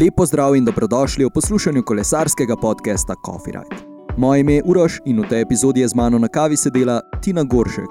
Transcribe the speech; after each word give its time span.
Lepo 0.00 0.26
zdrav 0.26 0.56
in 0.56 0.64
dobrodošli 0.64 1.24
v 1.24 1.30
poslušanju 1.34 1.82
kolesarskega 1.82 2.56
podcasta 2.56 3.14
Coffee 3.26 3.52
Ride. 3.52 3.76
Moje 4.16 4.40
ime 4.40 4.54
je 4.54 4.62
Uroš 4.64 4.98
in 5.06 5.20
v 5.20 5.28
tej 5.28 5.40
epizodi 5.40 5.80
je 5.80 5.88
z 5.88 5.94
mano 5.94 6.18
na 6.18 6.28
kavi 6.28 6.56
sedela 6.56 7.00
Tina 7.22 7.42
Goršek. 7.42 7.88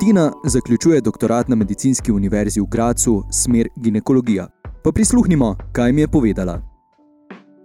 Tina 0.00 0.32
zaključuje 0.44 1.00
doktorat 1.00 1.48
na 1.48 1.56
Medicinski 1.56 2.12
univerzi 2.12 2.60
v 2.60 2.66
Gracu, 2.68 3.24
smer 3.32 3.68
ginekologija. 3.76 4.48
Pa 4.84 4.92
prisluhnimo, 4.92 5.56
kaj 5.72 5.92
mi 5.92 6.00
je 6.00 6.08
povedala. 6.08 6.60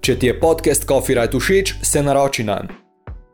Če 0.01 0.19
ti 0.19 0.27
je 0.27 0.39
podcast 0.39 0.87
Coffee 0.87 1.15
Ride 1.15 1.39
všeč, 1.39 1.75
se 1.83 2.03
naroči 2.03 2.43
na 2.43 2.63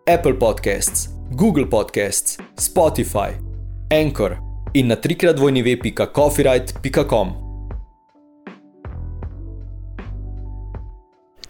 Apple 0.10 0.39
Podcasts, 0.39 1.10
Google 1.32 1.69
Podcasts, 1.69 2.37
Spotify, 2.57 3.29
Anchor 3.93 4.36
in 4.73 4.87
na 4.87 4.96
trikrat 4.96 5.36
dvojni 5.36 5.61
web.coffeeride.com. 5.61 7.50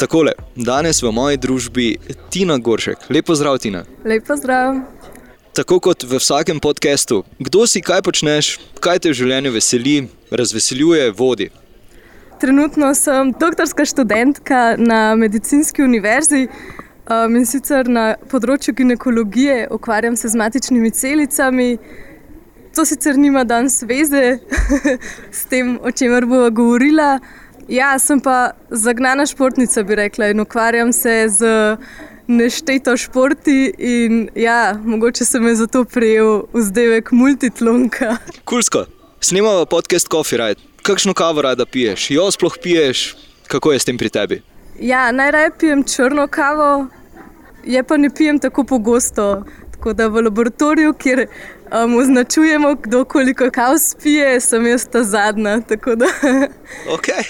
Takole, 0.02 0.32
danes 0.56 0.98
v 1.04 1.12
moji 1.14 1.38
družbi 1.38 1.88
Tina 2.34 2.56
Goršek. 2.58 3.04
Lepo 3.14 3.36
zdrav, 3.38 3.60
Tina. 3.62 3.84
Lepo 4.02 4.34
zdrav. 4.34 4.80
Tako 5.54 5.78
kot 5.78 6.02
v 6.10 6.18
vsakem 6.18 6.58
podkastu, 6.58 7.20
kdo 7.38 7.68
si, 7.70 7.84
kaj 7.86 8.02
počneš, 8.08 8.48
kaj 8.82 8.98
te 9.04 9.12
v 9.12 9.18
življenju 9.20 9.52
veseli, 9.54 9.94
razveseljuje, 10.34 11.12
vodi. 11.14 11.52
Trenutno 12.42 12.90
sem 12.98 13.30
doktorska 13.44 13.86
študentka 13.86 14.62
na 14.82 15.14
medicinski 15.14 15.86
univerzi 15.86 16.48
um, 16.48 17.38
in 17.38 17.46
sicer 17.46 17.86
na 17.86 18.16
področju 18.32 18.74
ginekologije, 18.82 19.68
ukvarjam 19.70 20.18
se 20.18 20.34
z 20.34 20.42
matičnimi 20.42 20.90
celicami. 20.98 21.76
To 22.74 22.88
sicer 22.90 23.22
nima 23.22 23.46
danes 23.46 23.78
veze 23.86 24.40
s 25.44 25.46
tem, 25.46 25.78
o 25.78 25.94
čemer 25.94 26.26
bomo 26.26 26.50
govorila. 26.50 27.20
Ja, 27.68 28.00
sem 28.00 28.20
pa 28.20 28.52
zagnana 28.70 29.26
športnica, 29.26 29.84
bi 29.84 29.96
rekla, 29.96 30.32
in 30.32 30.40
ukvarjam 30.40 30.94
se 30.94 31.28
z 31.30 31.52
nešteto 32.28 32.98
športi. 32.98 33.74
In 33.78 34.30
ja, 34.36 34.80
mogoče 34.84 35.26
se 35.26 35.40
me 35.40 35.56
zato 35.56 35.84
prijel 35.86 36.44
vzdevek 36.54 37.12
multitlonka. 37.12 38.18
Kulsko, 38.46 38.86
snemamo 39.20 39.66
podcast 39.66 40.08
Coffee 40.12 40.38
Ride 40.38 40.72
kakšno 40.82 41.14
kavo 41.14 41.42
rada 41.42 41.66
piješ, 41.66 42.12
jo 42.12 42.32
sploh 42.32 42.58
piješ, 42.64 43.16
kako 43.48 43.72
je 43.72 43.80
s 43.80 43.86
tem 43.86 43.98
pri 43.98 44.10
tebi? 44.10 44.42
Ja, 44.80 45.12
najraje 45.12 45.52
pijem 45.60 45.84
črno 45.84 46.28
kavo, 46.28 46.88
je 47.64 47.84
pa 47.84 47.98
ne 47.98 48.10
pijem 48.10 48.40
tako 48.40 48.64
pogosto. 48.64 49.44
Tako 49.72 49.94
da 49.94 50.08
v 50.08 50.22
laboratoriju, 50.22 50.94
kjer 50.94 51.28
um, 51.72 51.98
označujemo, 51.98 52.76
kdo 52.76 53.06
koliko 53.06 53.50
kav 53.52 53.78
spije, 53.80 54.40
sem 54.42 54.68
jaz 54.68 54.86
ta 54.92 55.04
zadnja. 55.04 55.62
okay. 56.88 57.24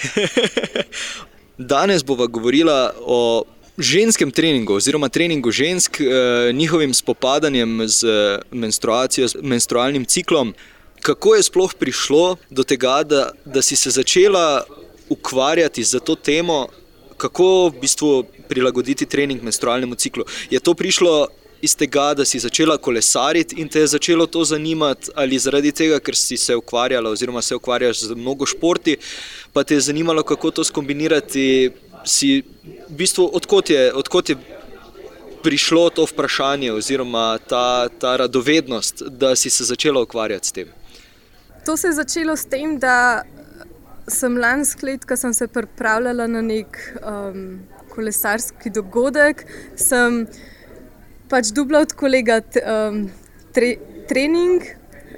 Danes 1.58 2.04
bomo 2.04 2.26
govorili 2.26 2.72
o 3.00 3.44
ženskem 3.78 4.30
treningu, 4.30 4.74
oziroma 4.74 5.08
treningu 5.08 5.50
žensk, 5.50 6.00
eh, 6.00 6.52
njihovim 6.52 6.94
spopadanjem 6.94 7.88
z 7.88 8.06
menstruacijo, 8.50 9.28
z 9.28 9.36
menstrualnim 9.42 10.04
ciklom 10.04 10.54
kako 11.02 11.34
je 11.34 11.42
sploh 11.42 11.74
prišlo 11.74 12.36
do 12.50 12.62
tega, 12.62 13.02
da, 13.02 13.30
da 13.44 13.62
si 13.62 13.76
se 13.76 13.90
začela 13.90 14.64
ukvarjati 15.08 15.84
z 15.84 16.00
to 16.00 16.14
temo, 16.14 16.68
kako 17.16 17.68
v 17.68 17.80
bistvu 17.82 18.24
prilagoditi 18.48 19.06
trening 19.06 19.42
menstrualnemu 19.42 19.94
ciklu. 19.94 20.24
Je 20.50 20.60
to 20.60 20.74
prišlo 20.74 21.28
iz 21.62 21.76
tega, 21.76 22.14
da 22.14 22.24
si 22.24 22.38
začela 22.42 22.76
kolesariti 22.78 23.60
in 23.60 23.68
te 23.68 23.80
je 23.80 23.86
začelo 23.94 24.26
to 24.26 24.44
zanimati, 24.44 25.10
ali 25.14 25.38
zaradi 25.38 25.72
tega, 25.72 26.00
ker 26.00 26.16
si 26.18 26.36
se 26.36 26.56
ukvarjala, 26.56 27.10
oziroma 27.10 27.42
se 27.42 27.54
ukvarjaš 27.54 28.00
z 28.08 28.16
mnogo 28.18 28.46
športi, 28.46 28.96
pa 29.52 29.64
te 29.64 29.74
je 29.74 29.86
zanimalo, 29.88 30.22
kako 30.22 30.50
to 30.50 30.64
skombinirati. 30.64 31.70
Si, 32.04 32.42
v 32.88 32.96
bistvu, 32.98 33.28
odkot 33.32 33.70
je, 33.70 33.92
odkot 33.94 34.28
je 34.28 34.36
prišlo 35.42 35.90
to 35.90 36.06
vprašanje, 36.06 36.72
oziroma 36.72 37.38
ta, 37.38 37.88
ta 37.88 38.16
radovednost, 38.16 39.02
da 39.02 39.36
si 39.36 39.50
se 39.50 39.64
začela 39.64 40.02
ukvarjati 40.02 40.48
s 40.48 40.52
tem? 40.52 40.72
To 41.66 41.76
se 41.76 41.86
je 41.88 41.92
začelo 41.92 42.36
s 42.36 42.44
tem, 42.50 42.78
da 42.78 43.22
sem 44.08 44.36
lansko 44.36 44.86
leto, 44.86 45.06
ko 45.06 45.16
sem 45.16 45.34
se 45.34 45.46
pripravljala 45.46 46.26
na 46.26 46.42
nek 46.42 46.78
um, 46.98 47.60
kolesarski 47.94 48.70
dogodek, 48.70 49.46
sem 49.76 50.26
pač 51.32 51.52
dubla 51.56 51.80
od 51.86 51.94
kolega 51.96 52.40
um, 52.60 53.06
tre, 53.56 53.74
trening, 54.08 54.64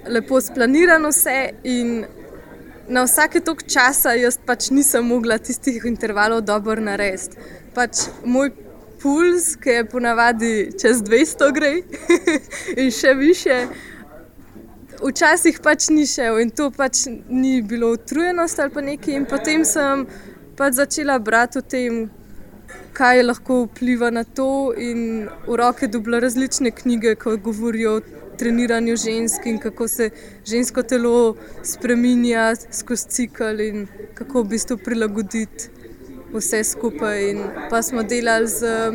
lepo 0.07 0.41
splanirano 0.41 1.11
vse. 1.11 1.39
Na 2.89 3.07
vsake 3.07 3.41
tok 3.41 3.65
časa 3.65 4.13
jaz 4.21 4.37
pač 4.47 4.69
nisem 4.71 5.07
mogla 5.09 5.39
tistih 5.41 5.87
intervalov 5.89 6.45
dobro 6.45 6.77
narediti. 6.85 7.41
Pač 7.75 8.07
moj 8.29 8.53
puls, 9.03 9.55
ki 9.61 9.79
je 9.79 9.87
ponavadi 9.89 10.53
čez 10.81 11.03
200 11.05 11.51
gre 11.57 11.73
in 12.83 12.93
še 12.93 13.17
više 13.19 13.57
včasih 15.05 15.59
pač 15.63 15.89
ni 15.93 16.07
šel 16.09 16.39
in 16.41 16.51
to 16.51 16.71
pač 16.71 17.05
ni 17.29 17.61
bilo 17.63 17.93
utrujenost 17.97 18.61
ali 18.61 18.73
pa 18.73 18.85
nekaj. 18.85 19.17
In 19.17 19.27
potem 19.29 19.65
sem 19.69 20.07
pač 20.57 20.79
začela 20.79 21.19
brati 21.19 21.61
o 21.61 21.63
tem, 21.63 22.07
kaj 22.95 23.23
lahko 23.23 23.65
vpliva 23.65 24.11
na 24.11 24.25
to, 24.25 24.73
in 24.77 25.29
v 25.47 25.57
roke 25.61 25.89
dobila 25.89 26.21
različne 26.23 26.71
knjige, 26.71 27.15
ki 27.15 27.37
govorijo 27.43 27.97
o 27.97 28.01
treniranju 28.39 28.97
žensk 28.97 29.47
in 29.47 29.59
kako 29.59 29.89
se 29.89 30.11
žensko 30.47 30.83
telo 30.83 31.37
spremenja 31.63 32.55
skozi 32.71 33.09
cikl 33.09 33.61
in 33.61 33.87
kako 34.15 34.43
v 34.43 34.49
bistvu 34.55 34.79
prilagoditi 34.85 35.71
vse 36.35 36.65
skupaj. 36.65 37.31
In 37.31 37.43
pa 37.71 37.83
smo 37.83 38.03
delali 38.03 38.49
z. 38.49 38.93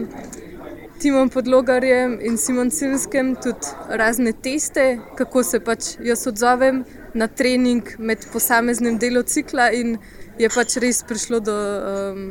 Timom 0.99 1.29
Podlogarjem 1.29 2.17
in 2.21 2.37
Simon 2.37 2.71
Simskem 2.71 3.35
tudi 3.35 3.67
razne 3.87 4.33
teste, 4.33 4.99
kako 5.15 5.43
se 5.43 5.59
pač 5.63 5.93
jaz 6.03 6.27
odzovem 6.27 6.81
na 7.13 7.27
trening 7.27 7.93
med 7.99 8.25
posameznim 8.33 8.97
delom 8.99 9.23
cikla, 9.23 9.69
in 9.71 9.95
je 10.39 10.49
pač 10.51 10.75
res 10.83 10.99
prišlo 11.07 11.39
do 11.39 11.55
um, 11.55 12.25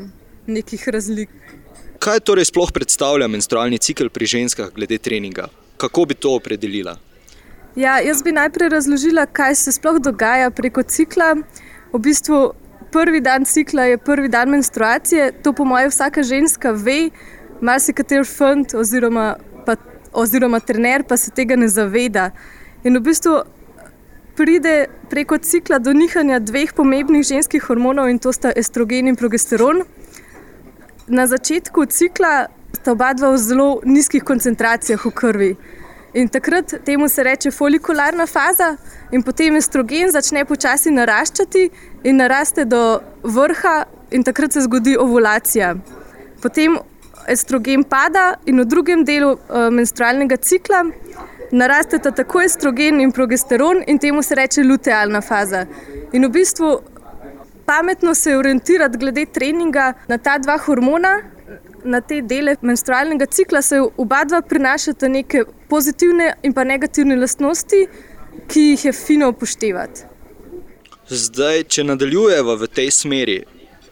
nekih 0.49 0.89
razlik. 0.89 1.31
Kaj 1.99 2.21
torej 2.21 2.49
sploh 2.49 2.71
predstavlja 2.73 3.29
menstrualni 3.29 3.79
cikl 3.79 4.09
pri 4.09 4.27
ženskah 4.27 4.71
glede 4.75 4.99
treninga? 4.99 5.49
Kako 5.77 6.05
bi 6.05 6.15
to 6.15 6.35
opredelila? 6.39 6.97
Ja, 7.77 7.99
jaz 8.03 8.23
bi 8.23 8.33
najprej 8.33 8.73
razložila, 8.73 9.27
kaj 9.27 9.55
se 9.55 9.73
sploh 9.73 10.01
dogaja 10.03 10.51
preko 10.51 10.83
cikla. 10.83 11.35
V 11.93 12.01
bistvu 12.03 12.53
prvi 12.93 13.21
dan 13.21 13.45
cikla 13.45 13.83
je 13.93 13.99
prvi 13.99 14.29
dan 14.29 14.51
menstruacije, 14.51 15.33
to 15.43 15.53
po 15.53 15.65
mojem 15.65 15.91
vsaka 15.91 16.23
ženska 16.23 16.73
ve 16.73 17.11
marsikater 17.61 18.25
fant 18.25 18.75
oziroma, 18.75 19.37
pa, 19.67 19.77
oziroma 20.13 20.61
trener 20.61 21.05
pa 21.09 21.17
se 21.17 21.31
tega 21.31 21.57
ne 21.57 21.69
zaveda. 21.69 22.31
In 22.85 22.97
v 22.97 23.05
bistvu 23.11 23.43
pride 24.39 24.87
preko 25.11 25.39
cikla 25.39 25.79
do 25.79 25.93
nihanja 25.93 26.39
dveh 26.39 26.73
pomembnih 26.75 27.27
ženskih 27.27 27.63
hormonov 27.63 28.09
in 28.11 28.19
to 28.19 28.33
sta 28.33 28.53
estrogen 28.57 29.11
in 29.11 29.17
progesteron. 29.17 29.83
Na 31.09 31.27
začetku 31.27 31.85
cikla 31.87 32.49
sta 32.77 32.93
oba 32.93 33.15
dva 33.17 33.33
v 33.33 33.39
zelo 33.41 33.81
nizkih 33.85 34.25
koncentracijah 34.25 35.01
v 35.05 35.11
krvi. 35.11 35.53
In 36.15 36.29
takrat 36.29 36.75
temu 36.85 37.09
se 37.09 37.23
reče 37.23 37.51
folikularna 37.51 38.27
faza, 38.27 38.77
in 39.13 39.23
potem 39.23 39.57
estrogen 39.57 40.13
začne 40.13 40.45
počasi 40.45 40.91
naraščati 40.91 41.71
in 42.05 42.17
naraste 42.17 42.65
do 42.65 43.01
vrha, 43.23 43.85
in 44.11 44.25
takrat 44.25 44.53
se 44.53 44.61
zgodi 44.61 44.97
ovulacija. 44.97 45.75
Potem 46.43 46.79
estrogen 47.29 47.85
pada 47.85 48.35
in 48.47 48.61
v 48.61 48.65
drugem 48.65 49.05
delu 49.05 49.33
uh, 49.33 49.69
menstrualnega 49.73 50.37
cikla 50.37 50.85
narasteta 51.53 52.11
tako 52.13 52.41
estrogen 52.45 53.01
in 53.01 53.13
progesteron, 53.13 53.83
in 53.87 53.99
temu 53.99 54.23
se 54.23 54.35
reče 54.35 54.65
lutealna 54.65 55.21
faza. 55.21 55.65
In 56.13 56.25
v 56.25 56.33
bistvu 56.37 56.81
pametno 57.69 58.15
se 58.15 58.37
orientirati 58.37 58.99
glede 58.99 59.27
treninga 59.27 59.93
na 60.09 60.19
ta 60.19 60.39
dva 60.39 60.59
hormona. 60.67 61.21
Na 61.85 62.01
te 62.01 62.21
dele 62.23 62.57
menstrualnega 62.61 63.27
cikla 63.27 63.63
se 63.63 63.79
oba 63.81 64.25
dva 64.25 64.41
prinašata 64.43 65.09
neke 65.09 65.45
pozitivne 65.69 66.33
in 66.43 66.53
pa 66.53 66.65
negativne 66.65 67.17
lastnosti, 67.17 67.85
ki 68.49 68.65
jih 68.71 68.85
je 68.89 68.93
fino 68.93 69.29
upoštevati. 69.31 70.09
Zdaj, 71.09 71.63
če 71.73 71.85
nadaljujemo 71.89 72.57
v 72.61 72.69
tej 72.69 72.91
smeri, 72.93 73.39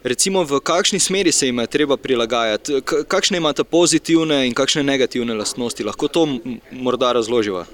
recimo, 0.03 0.43
v 0.43 0.59
kakšni 0.59 0.99
smeri 0.99 1.31
se 1.31 1.47
jim 1.47 1.63
je 1.63 1.67
treba 1.77 1.97
prilagajati, 1.97 2.81
kakšne 3.07 3.41
imate 3.41 3.63
pozitivne 3.63 4.43
in 4.47 4.53
kakšne 4.53 4.83
negativne 4.83 5.33
lastnosti. 5.33 5.83
Lahko 5.83 6.07
to 6.07 6.27
morda 6.71 7.13
razloživa. 7.17 7.65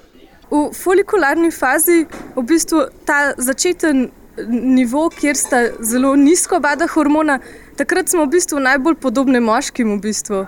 V 0.50 0.68
folikularni 0.78 1.50
fazi 1.50 2.04
v 2.36 2.46
bistvu 2.46 2.86
ta 3.04 3.34
začeten 3.36 4.08
nivo, 4.48 5.08
kjer 5.10 5.36
sta 5.36 5.62
zelo 5.80 6.16
nizko 6.16 6.60
bada 6.60 6.86
hormona, 6.86 7.38
takrat 7.76 8.08
smo 8.08 8.24
v 8.24 8.34
bistvu 8.36 8.60
najbolj 8.60 8.94
podobni 8.94 9.40
moškim. 9.40 9.96
V 9.96 10.00
bistvu. 10.02 10.46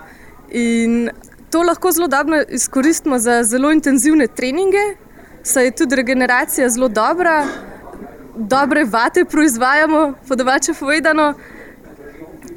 In 0.51 1.09
to 1.51 1.61
lahko 1.63 1.91
zelo 1.91 2.07
dobro 2.07 2.41
izkoristimo 2.49 3.19
za 3.19 3.43
zelo 3.43 3.71
intenzivne 3.71 4.27
treninge, 4.27 4.83
saj 5.43 5.65
je 5.65 5.75
tudi 5.81 5.95
regeneracija 5.95 6.69
zelo 6.69 6.87
dobra. 6.87 7.45
Dobre 8.35 8.83
vate 8.85 9.25
proizvajamo, 9.25 10.13
po 10.27 10.35
domače 10.35 10.73
povedano, 10.79 11.33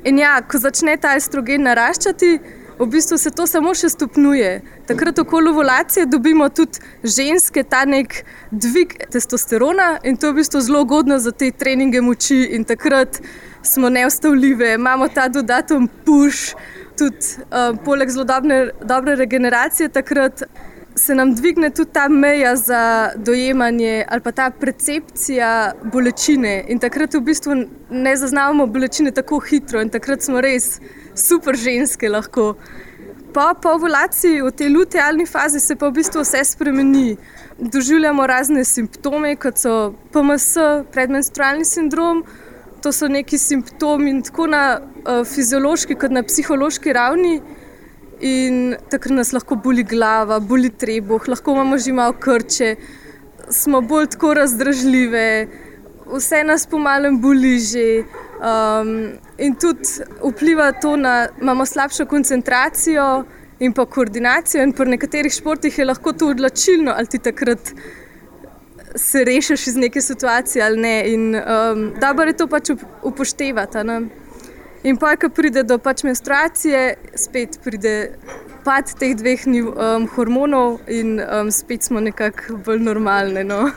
In 0.04 0.18
ja, 0.18 0.38
ko 0.40 0.56
začne 0.56 0.94
ta 0.96 1.12
estrogen 1.18 1.66
naraščati, 1.68 2.30
v 2.80 2.86
bistvu 2.86 3.18
se 3.18 3.30
to 3.30 3.46
samo 3.46 3.74
še 3.76 3.90
stopnjuje. 3.92 4.62
Takrat 4.88 5.18
okoli 5.18 5.50
ovulacije 5.50 6.06
dobimo 6.06 6.48
tudi 6.48 6.80
ženske 7.04 7.62
ta 7.62 7.84
nek 7.84 8.22
dvig 8.50 8.94
testosterona 9.12 9.98
in 10.04 10.16
to 10.16 10.30
je 10.30 10.32
v 10.32 10.40
bistvu 10.40 10.60
zelo 10.64 10.82
ugodno 10.86 11.18
za 11.20 11.32
te 11.32 11.50
treninge 11.50 12.00
moči 12.00 12.40
in 12.56 12.64
takrat 12.64 13.20
smo 13.62 13.88
neustavljive, 13.92 14.74
imamo 14.74 15.08
ta 15.08 15.28
dodaten 15.28 15.88
push, 16.06 16.56
tudi 16.96 17.44
uh, 17.50 17.76
poleg 17.84 18.08
zelo 18.08 18.24
dobre, 18.24 18.70
dobre 18.80 19.16
regeneracije 19.20 19.88
takrat 19.88 20.42
se 20.94 21.14
nam 21.14 21.34
dvigne 21.34 21.70
tudi 21.70 21.90
ta 21.92 22.08
meja 22.08 22.56
za 22.56 23.10
dojemanje 23.16 24.04
ali 24.08 24.20
pa 24.20 24.32
ta 24.32 24.50
percepcija 24.50 25.72
bolečine. 25.92 26.64
In 26.68 26.78
takrat 26.78 27.14
v 27.14 27.20
bistvu 27.20 27.54
ne 27.90 28.16
zaznavamo 28.16 28.66
bolečine 28.66 29.10
tako 29.10 29.38
hitro 29.38 29.80
in 29.80 29.90
takrat 29.90 30.22
smo 30.22 30.40
res 30.40 30.80
super 31.14 31.56
ženske 31.56 32.08
lahko. 32.08 32.54
Po 33.34 33.70
ovulaciji, 33.70 34.42
v 34.42 34.50
tej 34.50 34.68
lutealni 34.74 35.26
fazi, 35.26 35.60
se 35.60 35.76
pa 35.76 35.86
v 35.88 36.00
bistvu 36.00 36.24
vse 36.24 36.44
spremeni. 36.44 37.16
Doživljamo 37.58 38.26
razne 38.26 38.64
simptome, 38.64 39.36
kot 39.36 39.58
so 39.58 39.94
PMS, 40.12 40.56
predmenstrualni 40.92 41.64
sindrom. 41.64 42.24
To 42.82 42.92
so 42.92 43.08
neki 43.08 43.38
simptomi, 43.38 44.22
tako 44.22 44.46
na 44.50 44.80
uh, 44.80 45.22
fiziološki, 45.28 45.94
kot 45.94 46.10
na 46.10 46.24
psihološki 46.26 46.92
ravni. 46.92 47.40
In 48.20 48.76
takrat 48.92 49.16
nas 49.16 49.32
lahko 49.32 49.56
boli 49.56 49.82
glava, 49.82 50.40
boli 50.40 50.68
trebuh, 50.70 51.28
lahko 51.28 51.54
imamo 51.56 51.78
že 51.78 51.92
malo 51.92 52.12
krče, 52.12 52.74
smo 53.48 53.80
bolj 53.80 54.10
tako 54.12 54.34
razdražljive, 54.34 55.48
vse 56.12 56.42
nas 56.44 56.66
pomalem 56.66 57.20
boli 57.20 57.58
že. 57.58 58.04
Um, 58.40 59.12
in 59.38 59.54
tudi 59.54 60.04
vpliva 60.20 60.72
to 60.72 60.96
na 60.96 61.28
imamo 61.40 61.66
slabšo 61.66 62.06
koncentracijo 62.06 63.24
in 63.58 63.72
pa 63.72 63.86
koordinacijo. 63.86 64.62
In 64.62 64.72
pri 64.72 64.96
nekaterih 64.96 65.32
športih 65.32 65.78
je 65.78 65.84
lahko 65.84 66.12
to 66.12 66.28
odločilno, 66.28 66.92
ali 66.96 67.06
ti 67.06 67.18
takrat 67.18 67.72
se 68.96 69.24
rešiš 69.24 69.66
iz 69.66 69.76
neke 69.76 70.00
situacije 70.00 70.64
ali 70.64 70.80
ne. 70.80 70.96
In 71.12 71.36
um, 71.36 71.92
dobro 72.00 72.28
je 72.28 72.36
to 72.36 72.46
pač 72.46 72.70
upoštevati. 73.02 73.78
In 74.84 74.96
pa, 74.96 75.12
ko 75.20 75.28
pride 75.28 75.62
do 75.68 75.76
pač 75.78 76.02
menstruacije, 76.06 77.12
spet 77.20 77.58
pride 77.64 77.94
pad 78.64 78.88
teh 79.00 79.12
dveh 79.16 79.44
um, 79.48 80.06
hormonov, 80.14 80.80
in 80.88 81.20
um, 81.20 81.50
spet 81.52 81.84
smo 81.84 82.00
nekako 82.00 82.56
bolj 82.64 82.80
normalni. 82.80 83.44
No? 83.44 83.68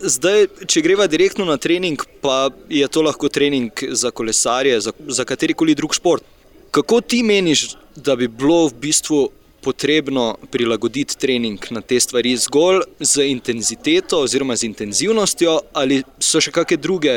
Zdaj, 0.00 0.46
če 0.68 0.84
greva 0.84 1.08
direktno 1.08 1.44
na 1.48 1.56
trening, 1.60 2.00
pa 2.20 2.48
je 2.68 2.88
to 2.88 3.02
lahko 3.04 3.28
trening 3.28 3.72
za 3.92 4.10
kolesarje, 4.10 4.80
za, 4.80 4.92
za 5.08 5.24
katerikoli 5.24 5.74
drug 5.74 5.96
šport. 5.96 6.24
Kako 6.70 7.00
ti 7.00 7.22
meniš, 7.22 7.76
da 7.96 8.16
bi 8.16 8.28
bilo 8.28 8.66
v 8.68 8.74
bistvu 8.84 9.28
potrebno 9.60 10.36
prilagoditi 10.50 11.18
trening 11.18 11.58
na 11.70 11.80
te 11.80 12.00
stvari 12.00 12.36
zgolj 12.36 12.80
z 13.00 13.26
intenziteto 13.28 14.22
oziroma 14.24 14.56
z 14.56 14.70
intenzivnostjo, 14.70 15.58
ali 15.72 16.02
so 16.20 16.40
še 16.40 16.52
kakšne 16.54 16.80
druge 16.80 17.16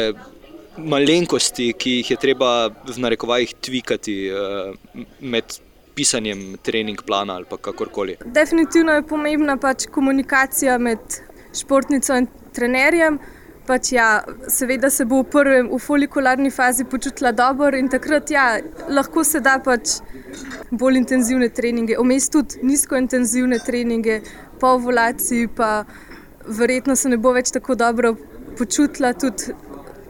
malenkosti, 0.78 1.74
ki 1.78 2.00
jih 2.00 2.12
je 2.12 2.18
treba 2.18 2.70
v 2.70 2.98
narekovajih 3.06 3.54
tvikati 3.62 4.16
uh, 4.32 4.74
med 5.22 5.60
pisanjem 5.96 6.58
trening 6.66 7.02
plana 7.06 7.36
ali 7.36 7.46
kakorkoli. 7.62 8.18
Definitivno 8.26 8.94
je 8.98 9.08
pomembna 9.08 9.58
pač 9.58 9.86
komunikacija 9.92 10.78
med 10.78 11.22
športnico 11.54 12.18
in 12.18 12.28
trenerjem. 12.54 13.20
Pač 13.64 13.94
ja, 13.96 14.08
seveda 14.52 14.90
se 14.92 15.06
bo 15.08 15.22
v 15.22 15.30
prvem, 15.32 15.70
v 15.72 15.78
folikularni 15.80 16.50
fazi 16.52 16.84
počutila 16.84 17.32
dobro 17.32 17.78
in 17.80 17.88
takrat 17.90 18.32
ja, 18.32 18.58
lahko 18.90 19.24
se 19.24 19.40
da 19.40 19.56
pač 19.64 20.02
bolj 20.72 21.00
intenzivne 21.00 21.48
treninge, 21.50 21.96
vmes 21.96 22.28
tudi 22.34 22.60
nizkointenzivne 22.68 23.62
treninge, 23.64 24.20
po 24.60 24.74
ovulaciji 24.76 25.48
pa 25.56 25.86
verjetno 26.48 26.96
se 27.00 27.14
ne 27.14 27.18
bo 27.18 27.32
več 27.32 27.54
tako 27.56 27.78
dobro 27.80 28.18
počutila. 28.58 29.14
Tudi 29.14 29.56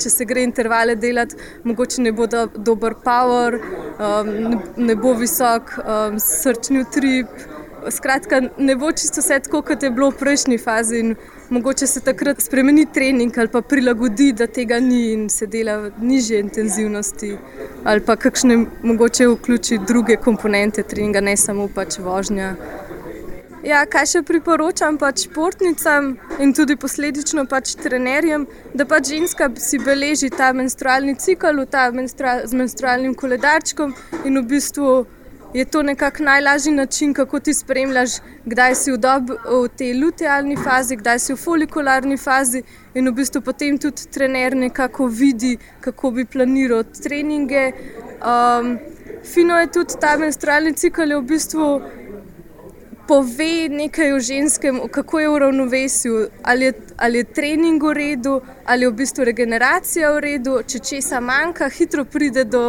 če 0.03 0.11
se 0.11 0.27
gre 0.29 0.44
intervale 0.44 0.95
delati, 1.00 1.39
mogoče 1.63 2.03
ne 2.03 2.11
bo 2.15 2.27
do, 2.27 2.45
dober 2.55 2.97
power, 3.03 3.59
um, 3.97 4.61
ne 4.77 4.95
bo 5.00 5.15
visok 5.19 5.77
um, 5.83 6.19
srčni 6.19 6.83
utrip. 6.83 7.44
Skratka, 7.91 8.39
ne 8.63 8.77
bo 8.79 8.94
čisto 8.95 9.19
vse 9.19 9.41
tako, 9.44 9.59
kot 9.67 9.83
je 9.83 9.89
bilo 9.91 10.07
v 10.11 10.19
prejšnji 10.21 10.57
fazi. 10.57 11.01
Mogoče 11.51 11.88
se 11.88 12.00
takrat 12.01 12.39
spremeni 12.41 12.85
trening 12.94 13.35
ali 13.38 13.51
pa 13.51 13.61
prilagodi, 13.61 14.31
da 14.33 14.47
tega 14.47 14.79
ni 14.79 15.01
in 15.11 15.25
se 15.29 15.45
dela 15.51 15.75
v 15.81 15.91
nižje 16.01 16.39
intenzivnosti, 16.39 17.33
ali 17.83 18.01
pa 18.07 18.15
kakšne 18.15 18.57
mogoče 18.83 19.27
vključi 19.27 19.81
druge 19.88 20.15
komponente 20.15 20.83
treninga, 20.83 21.21
ne 21.21 21.35
samo 21.38 21.67
pač 21.75 22.00
vožnja. 22.00 22.55
Ja, 23.63 23.86
kaj 23.88 24.10
še 24.12 24.19
priporočam 24.27 24.98
pač 25.00 25.21
športnicam 25.24 26.10
in 26.44 26.50
tudi 26.51 26.75
posledično 26.75 27.45
pač 27.48 27.77
trenerjem, 27.80 28.44
da 28.75 28.83
pač 28.83 29.13
ženska 29.13 29.48
si 29.56 29.80
beleži 29.80 30.27
ta 30.33 30.50
menstrualni 30.51 31.15
cikl 31.15 31.63
menstrua 31.95 32.33
z 32.44 32.60
menstrualnim 32.60 33.13
koledarčkom 33.15 33.95
in 34.25 34.42
v 34.42 34.44
bistvu 34.51 35.06
je 35.54 35.65
to 35.65 35.81
nekako 35.81 36.24
najlažji 36.24 36.74
način, 36.74 37.13
kako 37.13 37.39
ti 37.39 37.54
spremljaš, 37.54 38.18
kdaj 38.45 38.75
si 38.75 38.92
v, 38.92 38.98
dob, 38.98 39.31
v 39.31 39.69
tej 39.77 39.94
lutealni 39.95 40.57
fazi, 40.57 41.00
kdaj 41.00 41.19
si 41.19 41.33
v 41.33 41.39
folikularni 41.39 42.18
fazi 42.18 42.65
in 42.94 43.07
v 43.07 43.15
bistvu 43.15 43.45
potem 43.48 43.80
tudi 43.80 44.12
trener 44.12 44.57
nekako 44.57 45.07
vidi, 45.07 45.56
kako 45.80 46.12
bi 46.12 46.25
planiral 46.25 46.83
treninge. 46.83 47.71
Um, 48.19 48.80
fino 49.24 49.56
je 49.56 49.71
tudi 49.71 49.95
ta 50.01 50.18
menstrualni 50.18 50.74
cikl, 50.74 51.15
je 51.15 51.21
v 51.21 51.27
bistvu 51.31 51.68
pove 53.07 53.69
nekaj 53.69 54.13
o 54.13 54.19
ženskem, 54.19 54.79
kako 54.91 55.19
je 55.19 55.29
v 55.29 55.39
ravnovesju, 55.39 56.27
ali 56.44 56.65
je, 56.65 56.73
ali 56.97 57.17
je 57.17 57.23
trening 57.23 57.83
v 57.83 57.94
redu, 57.94 58.41
ali 58.65 58.85
je 58.85 58.89
v 58.89 58.94
bistvu 58.94 59.23
regeneracija 59.23 60.11
v 60.13 60.19
redu, 60.19 60.59
če 60.67 60.79
česa 60.79 61.19
manjka, 61.19 61.69
hitro 61.69 62.05
pride 62.05 62.45
do, 62.47 62.63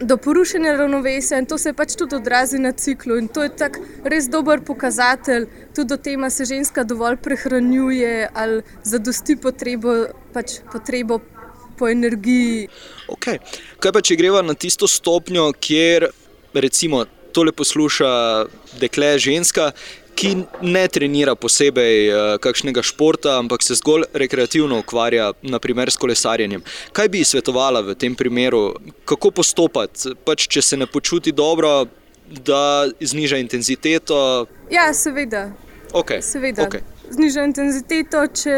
do 0.00 0.16
porušenja 0.16 0.76
ravnovesja 0.76 1.38
in 1.38 1.46
to 1.46 1.58
se 1.58 1.72
pač 1.72 1.96
tudi 1.96 2.16
odrazi 2.16 2.58
na 2.58 2.72
ciklu. 2.72 3.18
In 3.20 3.28
to 3.28 3.44
je 3.44 3.52
tak 3.52 3.78
res 4.04 4.28
dober 4.32 4.64
pokazatelj, 4.64 5.48
tudi 5.74 5.88
do 5.88 5.96
tema 5.96 6.30
se 6.30 6.44
ženska 6.44 6.84
dovolj 6.84 7.16
prehranjuje 7.16 8.28
ali 8.34 8.62
zadosti 8.82 9.36
potrebo. 9.36 10.04
Pač 10.32 10.60
potrebo 10.72 11.20
Po 11.76 11.90
energiji. 11.92 12.68
Okay. 13.12 13.36
Kaj 13.84 13.92
pa, 13.92 14.00
če 14.00 14.16
greva 14.16 14.40
na 14.40 14.54
tisto 14.56 14.88
stopnjo, 14.88 15.50
kjer 15.60 16.06
recimo 16.56 17.02
tole 17.36 17.52
posluša 17.52 18.10
dekle, 18.80 19.18
ženska, 19.20 19.70
ki 20.16 20.30
ne 20.64 20.86
trenira 20.88 21.34
posebej 21.36 21.98
uh, 22.08 22.18
kakšnega 22.40 22.80
športa, 22.86 23.36
ampak 23.42 23.62
se 23.62 23.76
zgolj 23.76 24.06
rekreativno 24.16 24.78
ukvarja, 24.80 25.32
naprimer 25.44 25.92
s 25.92 26.00
kolesarjenjem. 26.00 26.64
Kaj 26.96 27.10
bi 27.12 27.24
svetovala 27.24 27.84
v 27.84 27.94
tem 28.00 28.16
primeru, 28.16 28.62
kako 29.04 29.34
postopati, 29.42 30.16
pač, 30.24 30.48
če 30.48 30.62
se 30.62 30.80
ne 30.80 30.88
počuti 30.88 31.36
dobro, 31.36 31.84
da 32.26 32.88
zniža 33.00 33.38
intenziteto? 33.44 34.46
Ja, 34.72 34.88
seveda. 34.94 35.50
Okay. 35.92 36.24
seveda. 36.24 36.64
Okay. 36.66 36.82
Zniža 37.12 37.44
intenziteto, 37.46 38.24
če 38.34 38.56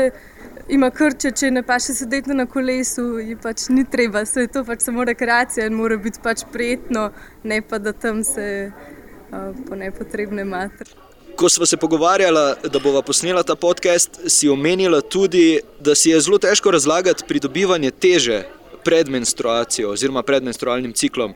ima 0.68 0.90
krče, 0.90 1.32
če 1.36 1.50
ne 1.50 1.62
pa 1.66 1.78
še 1.80 1.94
sedeti 1.96 2.34
na 2.36 2.46
kolesu, 2.48 3.18
ji 3.22 3.36
pač 3.40 3.68
ni 3.72 3.84
treba, 3.88 4.24
se 4.28 4.44
je 4.44 4.52
to 4.52 4.64
pač 4.68 4.84
samo 4.84 5.04
rekreacija 5.08 5.66
in 5.68 5.76
mora 5.78 5.96
biti 6.00 6.20
pač 6.22 6.44
prijetno, 6.52 7.08
ne 7.44 7.60
pa 7.64 7.80
da 7.82 7.92
tam 7.92 8.22
se 8.24 8.68
uh, 8.68 9.52
po 9.68 9.78
nepotrebne 9.78 10.44
matre. 10.44 10.92
Ko 11.38 11.48
smo 11.48 11.66
se 11.66 11.78
pogovarjali, 11.78 12.68
da 12.68 12.80
bomo 12.82 13.02
posneli 13.06 13.44
ta 13.46 13.54
podcast, 13.54 14.20
si 14.26 14.48
omenila 14.50 15.00
tudi, 15.00 15.60
da 15.80 15.94
si 15.94 16.10
je 16.10 16.20
zelo 16.20 16.38
težko 16.42 16.72
razlagati 16.74 17.24
pridobivanje 17.28 17.92
teže 17.94 18.42
pred 18.84 19.08
menstruacijo 19.08 19.92
oziroma 19.94 20.24
pred 20.26 20.42
menstrualnim 20.42 20.92
ciklom. 20.92 21.34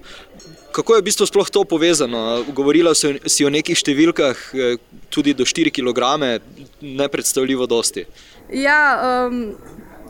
Kako 0.72 0.94
je 0.96 1.02
v 1.02 1.04
bistvu 1.04 1.26
to 1.52 1.64
povezano? 1.68 2.42
Govorila 2.48 2.94
si 2.96 3.44
o 3.44 3.50
nekih 3.52 3.76
številkah, 3.76 4.36
eh, 4.54 4.76
tudi 5.12 5.34
do 5.36 5.44
4 5.44 5.70
kg, 5.70 6.00
ne 6.80 7.08
predstavljivo 7.08 7.66
dosti. 7.68 8.06
Ja, 8.52 9.00
um, 9.28 9.56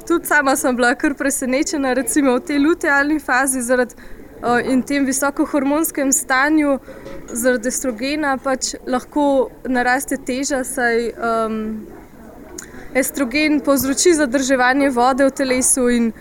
tudi 0.08 0.26
sama 0.26 0.56
sem 0.56 0.76
bila 0.76 0.94
kar 0.94 1.14
presenečena, 1.14 1.94
recimo 1.94 2.34
v 2.34 2.42
tej 2.42 2.58
lutealni 2.58 3.20
fazi 3.22 3.62
zaradi 3.62 3.94
uh, 4.42 4.58
in 4.66 4.82
tem 4.82 5.06
visokohormonskem 5.06 6.10
stanju, 6.12 6.78
zaradi 7.30 7.70
estrogena 7.70 8.34
pač 8.42 8.74
lahko 8.86 9.50
naraste 9.70 10.18
teža, 10.18 10.64
saj 10.66 11.12
um, 11.14 11.86
estrogen 12.98 13.60
povzroči 13.62 14.16
zadrževanje 14.18 14.90
vode 14.90 15.30
v 15.30 15.30
telesu 15.30 15.88
in 15.88 16.12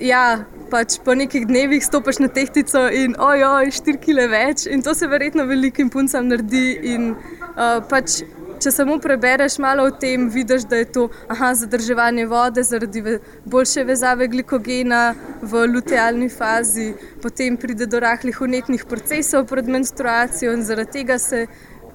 ja. 0.00 0.46
Pač 0.66 0.96
po 0.98 1.14
nekih 1.14 1.44
dnevih 1.46 1.78
stopiš 1.78 2.18
na 2.18 2.26
tehtico 2.26 2.80
in 2.90 3.12
ojoj, 3.22 3.68
4 3.70 4.00
kg 4.02 4.24
več, 4.32 4.64
in 4.66 4.80
to 4.82 4.96
se 4.98 5.06
verjetno 5.06 5.44
velikim 5.46 5.92
puncam 5.94 6.26
naredi. 6.26 6.64
In, 6.90 7.12
uh, 7.54 7.78
pač 7.86 8.24
če 8.62 8.70
samo 8.72 8.98
prebereš 9.02 9.58
malo 9.62 9.84
o 9.88 9.90
tem, 9.90 10.28
vidiš, 10.30 10.64
da 10.70 10.80
je 10.80 10.88
to 10.92 11.06
aha, 11.28 11.52
zadrževanje 11.54 12.26
vode 12.26 12.62
zaradi 12.62 13.02
boljše 13.44 13.84
vezave 13.84 14.28
glikogena 14.28 15.14
v 15.42 15.66
lutealni 15.74 16.28
fazi, 16.28 16.92
potem 17.22 17.56
pride 17.56 17.86
do 17.86 18.00
rahlih 18.00 18.40
unetnih 18.40 18.84
procesov 18.88 19.46
pred 19.50 19.68
menstruacijo 19.68 20.52
in 20.56 20.64
zaradi 20.64 21.00
tega 21.00 21.18
se 21.18 21.46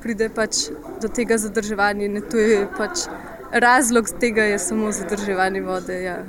pride 0.02 0.30
pač 0.34 0.68
do 1.02 1.10
tega 1.10 1.38
zadrževanja. 1.38 2.06
In 2.06 2.22
to 2.30 2.38
je 2.38 2.66
pač 2.78 3.08
razlog 3.52 4.10
tega, 4.20 4.44
je 4.54 4.60
samo 4.60 4.92
zadrževanje 4.92 5.62
vode. 5.62 5.98
Ja. 6.04 6.22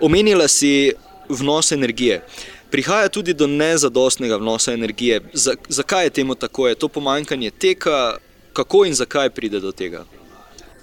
Omenila 0.00 0.48
si 0.48 0.92
vnos 1.28 1.72
energije. 1.72 2.22
Prihaja 2.70 3.08
tudi 3.08 3.34
do 3.34 3.46
nezadostnega 3.46 4.36
vnosa 4.36 4.72
energije. 4.72 5.20
Zakaj 5.68 6.06
je 6.06 6.10
temu 6.20 6.34
tako? 6.34 6.68
Je 6.68 6.74
to 6.74 6.88
pomankanje 6.88 7.50
teka, 7.50 8.18
kako 8.52 8.84
in 8.84 8.94
zakaj 8.94 9.30
pride 9.30 9.60
do 9.60 9.72
tega? 9.72 10.04